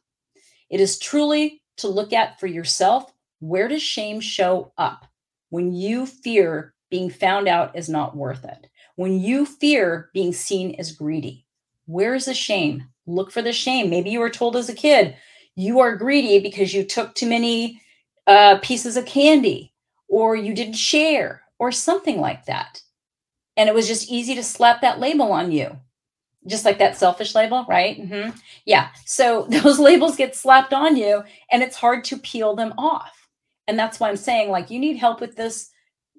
It 0.71 0.79
is 0.79 0.97
truly 0.97 1.61
to 1.77 1.87
look 1.87 2.11
at 2.11 2.39
for 2.39 2.47
yourself 2.47 3.13
where 3.39 3.67
does 3.67 3.83
shame 3.83 4.19
show 4.19 4.73
up 4.79 5.05
when 5.51 5.73
you 5.73 6.07
fear 6.07 6.73
being 6.89 7.11
found 7.11 7.47
out 7.47 7.77
is 7.77 7.87
not 7.87 8.17
worth 8.17 8.43
it? 8.45 8.67
When 8.95 9.19
you 9.19 9.45
fear 9.45 10.09
being 10.13 10.33
seen 10.33 10.75
as 10.77 10.91
greedy, 10.91 11.45
where's 11.85 12.25
the 12.25 12.33
shame? 12.33 12.85
Look 13.07 13.31
for 13.31 13.41
the 13.41 13.53
shame. 13.53 13.89
Maybe 13.89 14.09
you 14.09 14.19
were 14.19 14.29
told 14.29 14.55
as 14.55 14.69
a 14.69 14.75
kid, 14.75 15.15
you 15.55 15.79
are 15.79 15.95
greedy 15.95 16.39
because 16.39 16.73
you 16.73 16.83
took 16.83 17.13
too 17.15 17.27
many 17.27 17.81
uh, 18.27 18.59
pieces 18.59 18.97
of 18.97 19.05
candy 19.05 19.73
or 20.07 20.35
you 20.35 20.53
didn't 20.53 20.75
share 20.75 21.41
or 21.59 21.71
something 21.71 22.19
like 22.19 22.45
that. 22.45 22.81
And 23.57 23.67
it 23.67 23.75
was 23.75 23.87
just 23.87 24.09
easy 24.09 24.35
to 24.35 24.43
slap 24.43 24.81
that 24.81 24.99
label 24.99 25.31
on 25.31 25.51
you, 25.51 25.77
just 26.47 26.65
like 26.65 26.77
that 26.79 26.97
selfish 26.97 27.35
label, 27.35 27.65
right? 27.67 27.99
Mm-hmm. 27.99 28.37
Yeah. 28.65 28.89
So 29.05 29.45
those 29.49 29.79
labels 29.79 30.15
get 30.15 30.35
slapped 30.35 30.73
on 30.73 30.95
you 30.95 31.23
and 31.51 31.61
it's 31.61 31.75
hard 31.75 32.03
to 32.05 32.17
peel 32.17 32.55
them 32.55 32.73
off. 32.77 33.27
And 33.67 33.77
that's 33.77 33.99
why 33.99 34.09
I'm 34.09 34.17
saying, 34.17 34.49
like, 34.49 34.69
you 34.69 34.79
need 34.79 34.97
help 34.97 35.21
with 35.21 35.35
this 35.35 35.69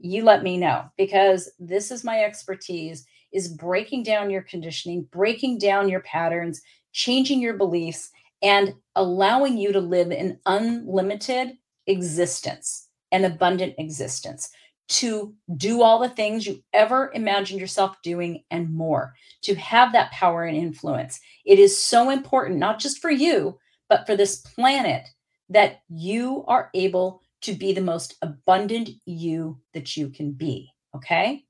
you 0.02 0.24
let 0.24 0.42
me 0.42 0.56
know 0.56 0.84
because 0.96 1.50
this 1.58 1.90
is 1.90 2.04
my 2.04 2.24
expertise 2.24 3.06
is 3.32 3.48
breaking 3.48 4.02
down 4.02 4.30
your 4.30 4.42
conditioning, 4.42 5.08
breaking 5.10 5.58
down 5.58 5.88
your 5.88 6.00
patterns, 6.00 6.60
changing 6.92 7.40
your 7.40 7.54
beliefs 7.54 8.10
and 8.42 8.74
allowing 8.96 9.56
you 9.56 9.72
to 9.72 9.80
live 9.80 10.10
an 10.10 10.38
unlimited 10.46 11.56
existence, 11.86 12.88
an 13.12 13.24
abundant 13.24 13.74
existence, 13.78 14.50
to 14.88 15.32
do 15.56 15.82
all 15.82 16.00
the 16.00 16.08
things 16.08 16.46
you 16.46 16.62
ever 16.72 17.10
imagined 17.14 17.60
yourself 17.60 17.96
doing 18.02 18.42
and 18.50 18.74
more, 18.74 19.14
to 19.42 19.54
have 19.54 19.92
that 19.92 20.10
power 20.10 20.44
and 20.44 20.56
influence. 20.56 21.20
It 21.46 21.58
is 21.58 21.78
so 21.78 22.10
important, 22.10 22.58
not 22.58 22.78
just 22.78 22.98
for 22.98 23.10
you, 23.10 23.58
but 23.88 24.06
for 24.06 24.16
this 24.16 24.36
planet, 24.36 25.06
that 25.48 25.82
you 25.88 26.44
are 26.48 26.70
able 26.74 27.21
to 27.42 27.52
be 27.52 27.72
the 27.72 27.80
most 27.80 28.16
abundant 28.22 28.90
you 29.04 29.60
that 29.74 29.96
you 29.96 30.08
can 30.08 30.32
be. 30.32 30.70
Okay. 30.94 31.44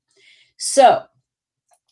So 0.57 1.03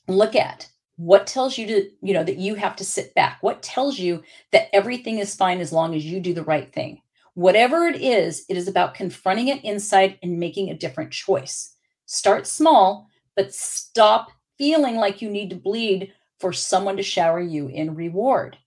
look 0.08 0.36
at 0.36 0.70
what 0.98 1.26
tells 1.26 1.58
you 1.58 1.66
to, 1.68 1.90
you 2.02 2.14
know, 2.14 2.24
that 2.24 2.38
you 2.38 2.56
have 2.56 2.76
to 2.76 2.84
sit 2.84 3.14
back. 3.16 3.38
What 3.42 3.64
tells 3.64 3.98
you 3.98 4.24
that 4.52 4.74
everything 4.74 5.20
is 5.20 5.36
fine 5.36 5.60
as 5.60 5.72
long 5.72 5.96
as 5.96 6.06
you 6.06 6.20
do 6.20 6.34
the 6.34 6.44
right 6.44 6.72
thing? 6.72 7.02
Whatever 7.34 7.86
it 7.86 8.02
is, 8.02 8.46
it 8.50 8.58
is 8.58 8.68
about 8.68 8.94
confronting 8.94 9.48
it 9.48 9.64
inside 9.64 10.20
and 10.22 10.40
making 10.40 10.70
a 10.70 10.78
different 10.78 11.12
choice. 11.12 11.76
Start 12.06 12.46
small, 12.46 13.08
but 13.36 13.54
stop 13.54 14.32
feeling 14.58 14.98
like 14.98 15.22
you 15.22 15.30
need 15.30 15.50
to 15.50 15.56
bleed 15.56 16.14
for 16.40 16.52
someone 16.52 16.98
to 16.98 17.04
shower 17.04 17.40
you 17.40 17.68
in 17.68 17.96
reward. 17.96 18.58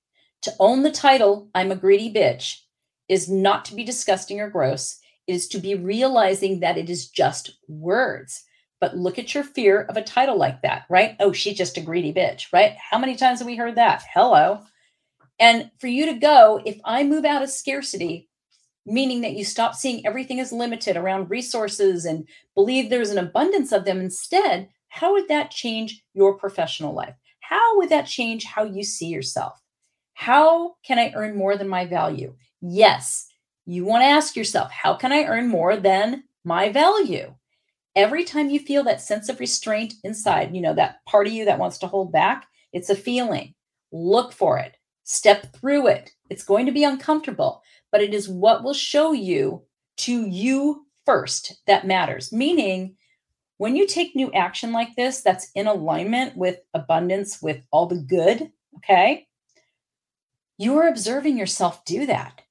To 0.43 0.53
own 0.59 0.83
the 0.83 0.91
title, 0.91 1.51
I'm 1.55 1.71
a 1.71 1.77
greedy 1.77 2.13
bitch, 2.13 2.61
is 3.09 3.29
not 3.29 3.65
to 3.67 3.75
be 3.75 3.85
disgusting 3.85 4.41
or 4.41 4.49
gross 4.49 4.99
is 5.27 5.49
to 5.49 5.59
be 5.59 5.75
realizing 5.75 6.61
that 6.61 6.79
it 6.79 6.91
is 6.91 7.09
just 7.09 7.59
words. 7.69 8.45
But 8.81 8.97
look 8.97 9.19
at 9.19 9.35
your 9.35 9.45
fear 9.45 9.83
of 9.83 9.97
a 9.97 10.03
title 10.03 10.37
like 10.37 10.63
that, 10.63 10.85
right? 10.91 11.17
Oh, 11.21 11.33
she's 11.33 11.57
just 11.57 11.79
a 11.79 11.81
greedy 11.81 12.13
bitch, 12.13 12.53
right? 12.53 12.75
How 12.91 12.99
many 12.99 13.17
times 13.17 13.39
have 13.39 13.47
we 13.47 13.57
heard 13.57 13.77
that? 13.77 14.03
Hello. 14.13 14.61
And 15.39 15.71
for 15.79 15.87
you 15.87 16.07
to 16.07 16.15
go, 16.15 16.61
if 16.65 16.79
I 16.85 17.03
move 17.03 17.25
out 17.25 17.43
of 17.43 17.51
scarcity, 17.51 18.29
meaning 18.87 19.23
that 19.23 19.35
you 19.35 19.45
stop 19.45 19.75
seeing 19.75 20.07
everything 20.07 20.41
as 20.41 20.53
limited 20.53 20.97
around 20.97 21.31
resources 21.31 22.05
and 22.05 22.29
believe 22.55 22.91
there's 22.91 23.11
an 23.11 23.19
abundance 23.19 23.73
of 23.73 23.85
them 23.85 24.01
instead, 24.01 24.69
how 24.89 25.13
would 25.13 25.29
that 25.29 25.51
change 25.51 26.05
your 26.13 26.35
professional 26.35 26.93
life? 26.93 27.15
How 27.41 27.79
would 27.79 27.89
that 27.89 28.07
change 28.07 28.45
how 28.45 28.65
you 28.65 28.85
see 28.85 29.07
yourself? 29.07 29.61
How 30.15 30.75
can 30.85 30.99
I 30.99 31.13
earn 31.15 31.37
more 31.37 31.57
than 31.57 31.69
my 31.69 31.87
value? 31.87 32.35
Yes, 32.61 33.27
you 33.67 33.85
want 33.85 34.03
to 34.03 34.07
ask 34.07 34.37
yourself, 34.37 34.71
how 34.71 34.95
can 34.95 35.13
I 35.13 35.25
earn 35.25 35.49
more 35.49 35.77
than 35.77 36.25
my 36.45 36.71
value? 36.71 37.35
Every 37.97 38.25
time 38.25 38.51
you 38.51 38.59
feel 38.59 38.85
that 38.85 39.01
sense 39.01 39.29
of 39.29 39.41
restraint 39.41 39.95
inside, 40.03 40.55
you 40.55 40.61
know, 40.61 40.75
that 40.75 41.05
part 41.07 41.27
of 41.27 41.33
you 41.33 41.45
that 41.45 41.59
wants 41.59 41.79
to 41.79 41.87
hold 41.87 42.13
back, 42.13 42.47
it's 42.73 42.91
a 42.91 42.97
feeling. 42.97 43.55
Look 43.93 44.33
for 44.33 44.59
it, 44.59 44.77
step 45.05 45.55
through 45.55 45.87
it. 45.87 46.11
It's 46.29 46.45
going 46.45 46.67
to 46.67 46.73
be 46.73 46.85
uncomfortable, 46.85 47.63
but 47.93 48.01
it 48.01 48.13
is 48.13 48.29
what 48.29 48.65
will 48.65 48.75
show 48.75 49.13
you 49.13 49.63
to 49.99 50.27
you 50.27 50.87
first 51.07 51.61
that 51.67 51.87
matters. 51.87 52.33
Meaning, 52.33 52.97
when 53.59 53.77
you 53.77 53.87
take 53.87 54.17
new 54.17 54.33
action 54.33 54.73
like 54.73 54.97
this, 54.97 55.23
that's 55.23 55.51
in 55.55 55.69
alignment 55.69 56.37
with 56.37 56.59
abundance, 56.75 57.41
with 57.41 57.65
all 57.71 57.87
the 57.87 57.97
good, 58.01 58.51
okay? 58.79 59.29
You 60.59 60.77
are 60.79 60.89
observing 60.89 61.39
yourself 61.39 61.85
do 61.85 62.07
that. 62.07 62.43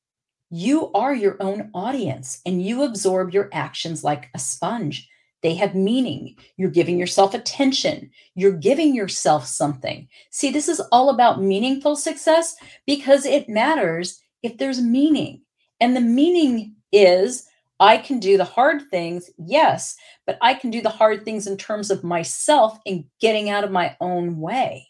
You 0.55 0.91
are 0.91 1.15
your 1.15 1.35
own 1.39 1.71
audience 1.73 2.39
and 2.45 2.61
you 2.61 2.83
absorb 2.83 3.33
your 3.33 3.49
actions 3.53 4.03
like 4.03 4.29
a 4.35 4.39
sponge. 4.39 5.09
They 5.41 5.55
have 5.55 5.73
meaning. 5.73 6.35
You're 6.57 6.69
giving 6.69 6.99
yourself 6.99 7.33
attention. 7.33 8.11
You're 8.35 8.51
giving 8.51 8.93
yourself 8.93 9.47
something. 9.47 10.07
See, 10.29 10.51
this 10.51 10.69
is 10.69 10.79
all 10.91 11.09
about 11.09 11.41
meaningful 11.41 11.95
success 11.95 12.55
because 12.85 13.25
it 13.25 13.49
matters 13.49 14.21
if 14.43 14.59
there's 14.59 14.79
meaning. 14.79 15.41
And 15.79 15.95
the 15.95 16.01
meaning 16.01 16.75
is 16.91 17.47
I 17.79 17.97
can 17.97 18.19
do 18.19 18.37
the 18.37 18.45
hard 18.45 18.83
things, 18.91 19.31
yes, 19.39 19.95
but 20.27 20.37
I 20.39 20.53
can 20.53 20.69
do 20.69 20.83
the 20.83 20.89
hard 20.89 21.25
things 21.25 21.47
in 21.47 21.57
terms 21.57 21.89
of 21.89 22.03
myself 22.03 22.77
and 22.85 23.05
getting 23.19 23.49
out 23.49 23.63
of 23.63 23.71
my 23.71 23.97
own 23.99 24.39
way. 24.39 24.87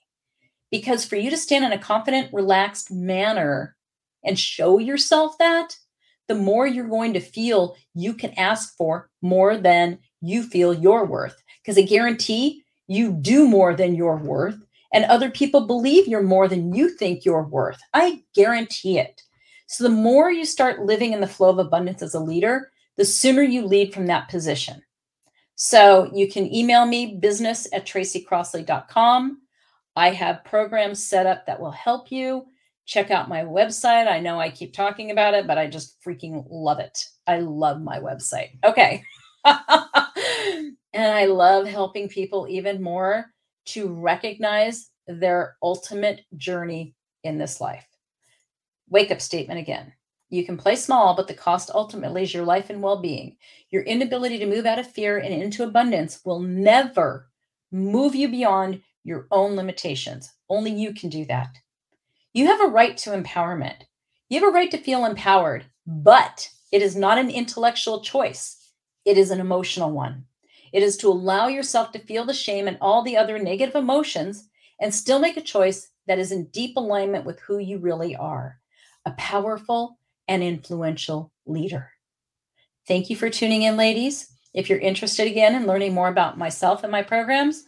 Because 0.71 1.05
for 1.05 1.15
you 1.15 1.29
to 1.29 1.37
stand 1.37 1.63
in 1.63 1.71
a 1.71 1.77
confident, 1.77 2.33
relaxed 2.33 2.91
manner 2.91 3.77
and 4.23 4.37
show 4.37 4.77
yourself 4.79 5.37
that, 5.39 5.77
the 6.27 6.35
more 6.35 6.65
you're 6.65 6.87
going 6.87 7.13
to 7.13 7.19
feel 7.19 7.75
you 7.93 8.13
can 8.13 8.31
ask 8.37 8.75
for 8.77 9.09
more 9.21 9.57
than 9.57 9.99
you 10.21 10.43
feel 10.43 10.73
you're 10.73 11.05
worth. 11.05 11.43
Because 11.61 11.77
I 11.77 11.81
guarantee 11.81 12.63
you 12.87 13.13
do 13.13 13.47
more 13.47 13.75
than 13.75 13.95
you're 13.95 14.17
worth, 14.17 14.57
and 14.93 15.05
other 15.05 15.29
people 15.29 15.67
believe 15.67 16.07
you're 16.07 16.21
more 16.21 16.47
than 16.47 16.73
you 16.73 16.89
think 16.89 17.25
you're 17.25 17.43
worth. 17.43 17.79
I 17.93 18.23
guarantee 18.35 18.99
it. 18.99 19.21
So 19.67 19.83
the 19.83 19.89
more 19.89 20.31
you 20.31 20.45
start 20.45 20.85
living 20.85 21.13
in 21.13 21.21
the 21.21 21.27
flow 21.27 21.49
of 21.49 21.59
abundance 21.59 22.01
as 22.01 22.13
a 22.13 22.19
leader, 22.19 22.71
the 22.97 23.05
sooner 23.05 23.41
you 23.41 23.65
lead 23.65 23.93
from 23.93 24.05
that 24.07 24.29
position. 24.29 24.83
So 25.55 26.11
you 26.13 26.29
can 26.29 26.53
email 26.53 26.85
me 26.85 27.17
business 27.19 27.67
at 27.73 27.85
tracycrossley.com. 27.85 29.41
I 29.95 30.09
have 30.09 30.43
programs 30.43 31.03
set 31.03 31.25
up 31.25 31.45
that 31.45 31.59
will 31.59 31.71
help 31.71 32.11
you. 32.11 32.45
Check 32.85 33.11
out 33.11 33.29
my 33.29 33.43
website. 33.43 34.07
I 34.07 34.19
know 34.19 34.39
I 34.39 34.49
keep 34.49 34.73
talking 34.73 35.11
about 35.11 35.33
it, 35.33 35.47
but 35.47 35.57
I 35.57 35.67
just 35.67 36.01
freaking 36.03 36.45
love 36.49 36.79
it. 36.79 37.05
I 37.27 37.39
love 37.39 37.81
my 37.81 37.99
website. 37.99 38.49
Okay. 38.63 39.03
and 39.45 40.75
I 40.93 41.25
love 41.25 41.65
helping 41.67 42.09
people 42.09 42.47
even 42.49 42.81
more 42.81 43.27
to 43.65 43.87
recognize 43.87 44.89
their 45.07 45.55
ultimate 45.61 46.21
journey 46.37 46.95
in 47.23 47.37
this 47.37 47.61
life. 47.61 47.87
Wake 48.89 49.11
up 49.11 49.21
statement 49.21 49.59
again. 49.59 49.93
You 50.29 50.45
can 50.45 50.57
play 50.57 50.75
small, 50.75 51.15
but 51.15 51.27
the 51.27 51.33
cost 51.33 51.69
ultimately 51.73 52.23
is 52.23 52.33
your 52.33 52.43
life 52.43 52.69
and 52.69 52.81
well 52.81 52.99
being. 53.01 53.37
Your 53.69 53.83
inability 53.83 54.39
to 54.39 54.47
move 54.47 54.65
out 54.65 54.79
of 54.79 54.89
fear 54.89 55.19
and 55.19 55.33
into 55.33 55.63
abundance 55.63 56.21
will 56.25 56.39
never 56.39 57.29
move 57.71 58.15
you 58.15 58.27
beyond 58.29 58.81
your 59.03 59.27
own 59.31 59.55
limitations. 59.55 60.31
Only 60.49 60.71
you 60.71 60.93
can 60.93 61.09
do 61.09 61.25
that. 61.25 61.55
You 62.33 62.47
have 62.47 62.61
a 62.61 62.67
right 62.67 62.97
to 62.97 63.11
empowerment. 63.11 63.83
You 64.27 64.39
have 64.39 64.49
a 64.49 64.51
right 64.51 64.71
to 64.71 64.77
feel 64.77 65.05
empowered, 65.05 65.65
but 65.85 66.49
it 66.71 66.81
is 66.81 66.95
not 66.95 67.19
an 67.19 67.29
intellectual 67.29 68.01
choice, 68.01 68.71
it 69.05 69.17
is 69.17 69.29
an 69.29 69.39
emotional 69.39 69.91
one. 69.91 70.25
It 70.71 70.81
is 70.81 70.97
to 70.97 71.09
allow 71.09 71.47
yourself 71.47 71.91
to 71.91 71.99
feel 71.99 72.25
the 72.25 72.33
shame 72.33 72.67
and 72.67 72.79
all 72.81 73.03
the 73.03 73.15
other 73.15 73.37
negative 73.37 73.75
emotions 73.75 74.49
and 74.81 74.93
still 74.93 75.19
make 75.19 75.37
a 75.37 75.41
choice 75.41 75.91
that 76.07 76.17
is 76.17 76.31
in 76.31 76.45
deep 76.47 76.75
alignment 76.75 77.25
with 77.25 77.39
who 77.41 77.59
you 77.59 77.77
really 77.77 78.15
are 78.15 78.59
a 79.05 79.11
powerful 79.11 79.99
and 80.27 80.41
influential 80.41 81.31
leader. 81.45 81.91
Thank 82.87 83.09
you 83.09 83.15
for 83.15 83.29
tuning 83.29 83.63
in, 83.63 83.77
ladies. 83.77 84.31
If 84.53 84.69
you're 84.69 84.79
interested 84.79 85.27
again 85.27 85.55
in 85.55 85.67
learning 85.67 85.93
more 85.93 86.07
about 86.07 86.37
myself 86.37 86.83
and 86.83 86.91
my 86.91 87.03
programs, 87.03 87.65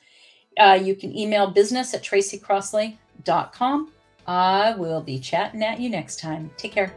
uh, 0.57 0.79
you 0.81 0.95
can 0.95 1.15
email 1.15 1.51
business 1.51 1.93
at 1.93 2.03
tracycrossley.com. 2.03 3.91
I 4.27 4.75
will 4.75 5.01
be 5.01 5.19
chatting 5.19 5.63
at 5.63 5.79
you 5.79 5.89
next 5.89 6.19
time. 6.19 6.51
Take 6.57 6.73
care. 6.73 6.93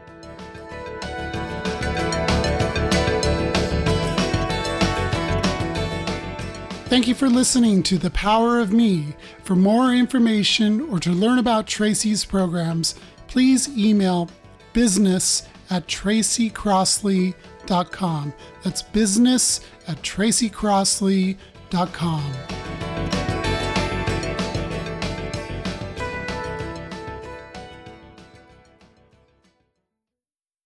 Thank 6.89 7.07
you 7.07 7.13
for 7.13 7.29
listening 7.29 7.83
to 7.83 7.99
The 7.99 8.09
Power 8.09 8.59
of 8.59 8.73
Me. 8.73 9.13
For 9.43 9.55
more 9.55 9.93
information 9.93 10.81
or 10.89 10.99
to 11.01 11.11
learn 11.11 11.37
about 11.37 11.67
Tracy's 11.67 12.25
programs, 12.25 12.95
please 13.27 13.69
email 13.77 14.27
business 14.73 15.43
at 15.69 15.85
tracycrossley.com. 15.85 18.33
That's 18.63 18.81
business 18.81 19.61
at 19.87 20.01
tracycrossley.com. 20.01 22.33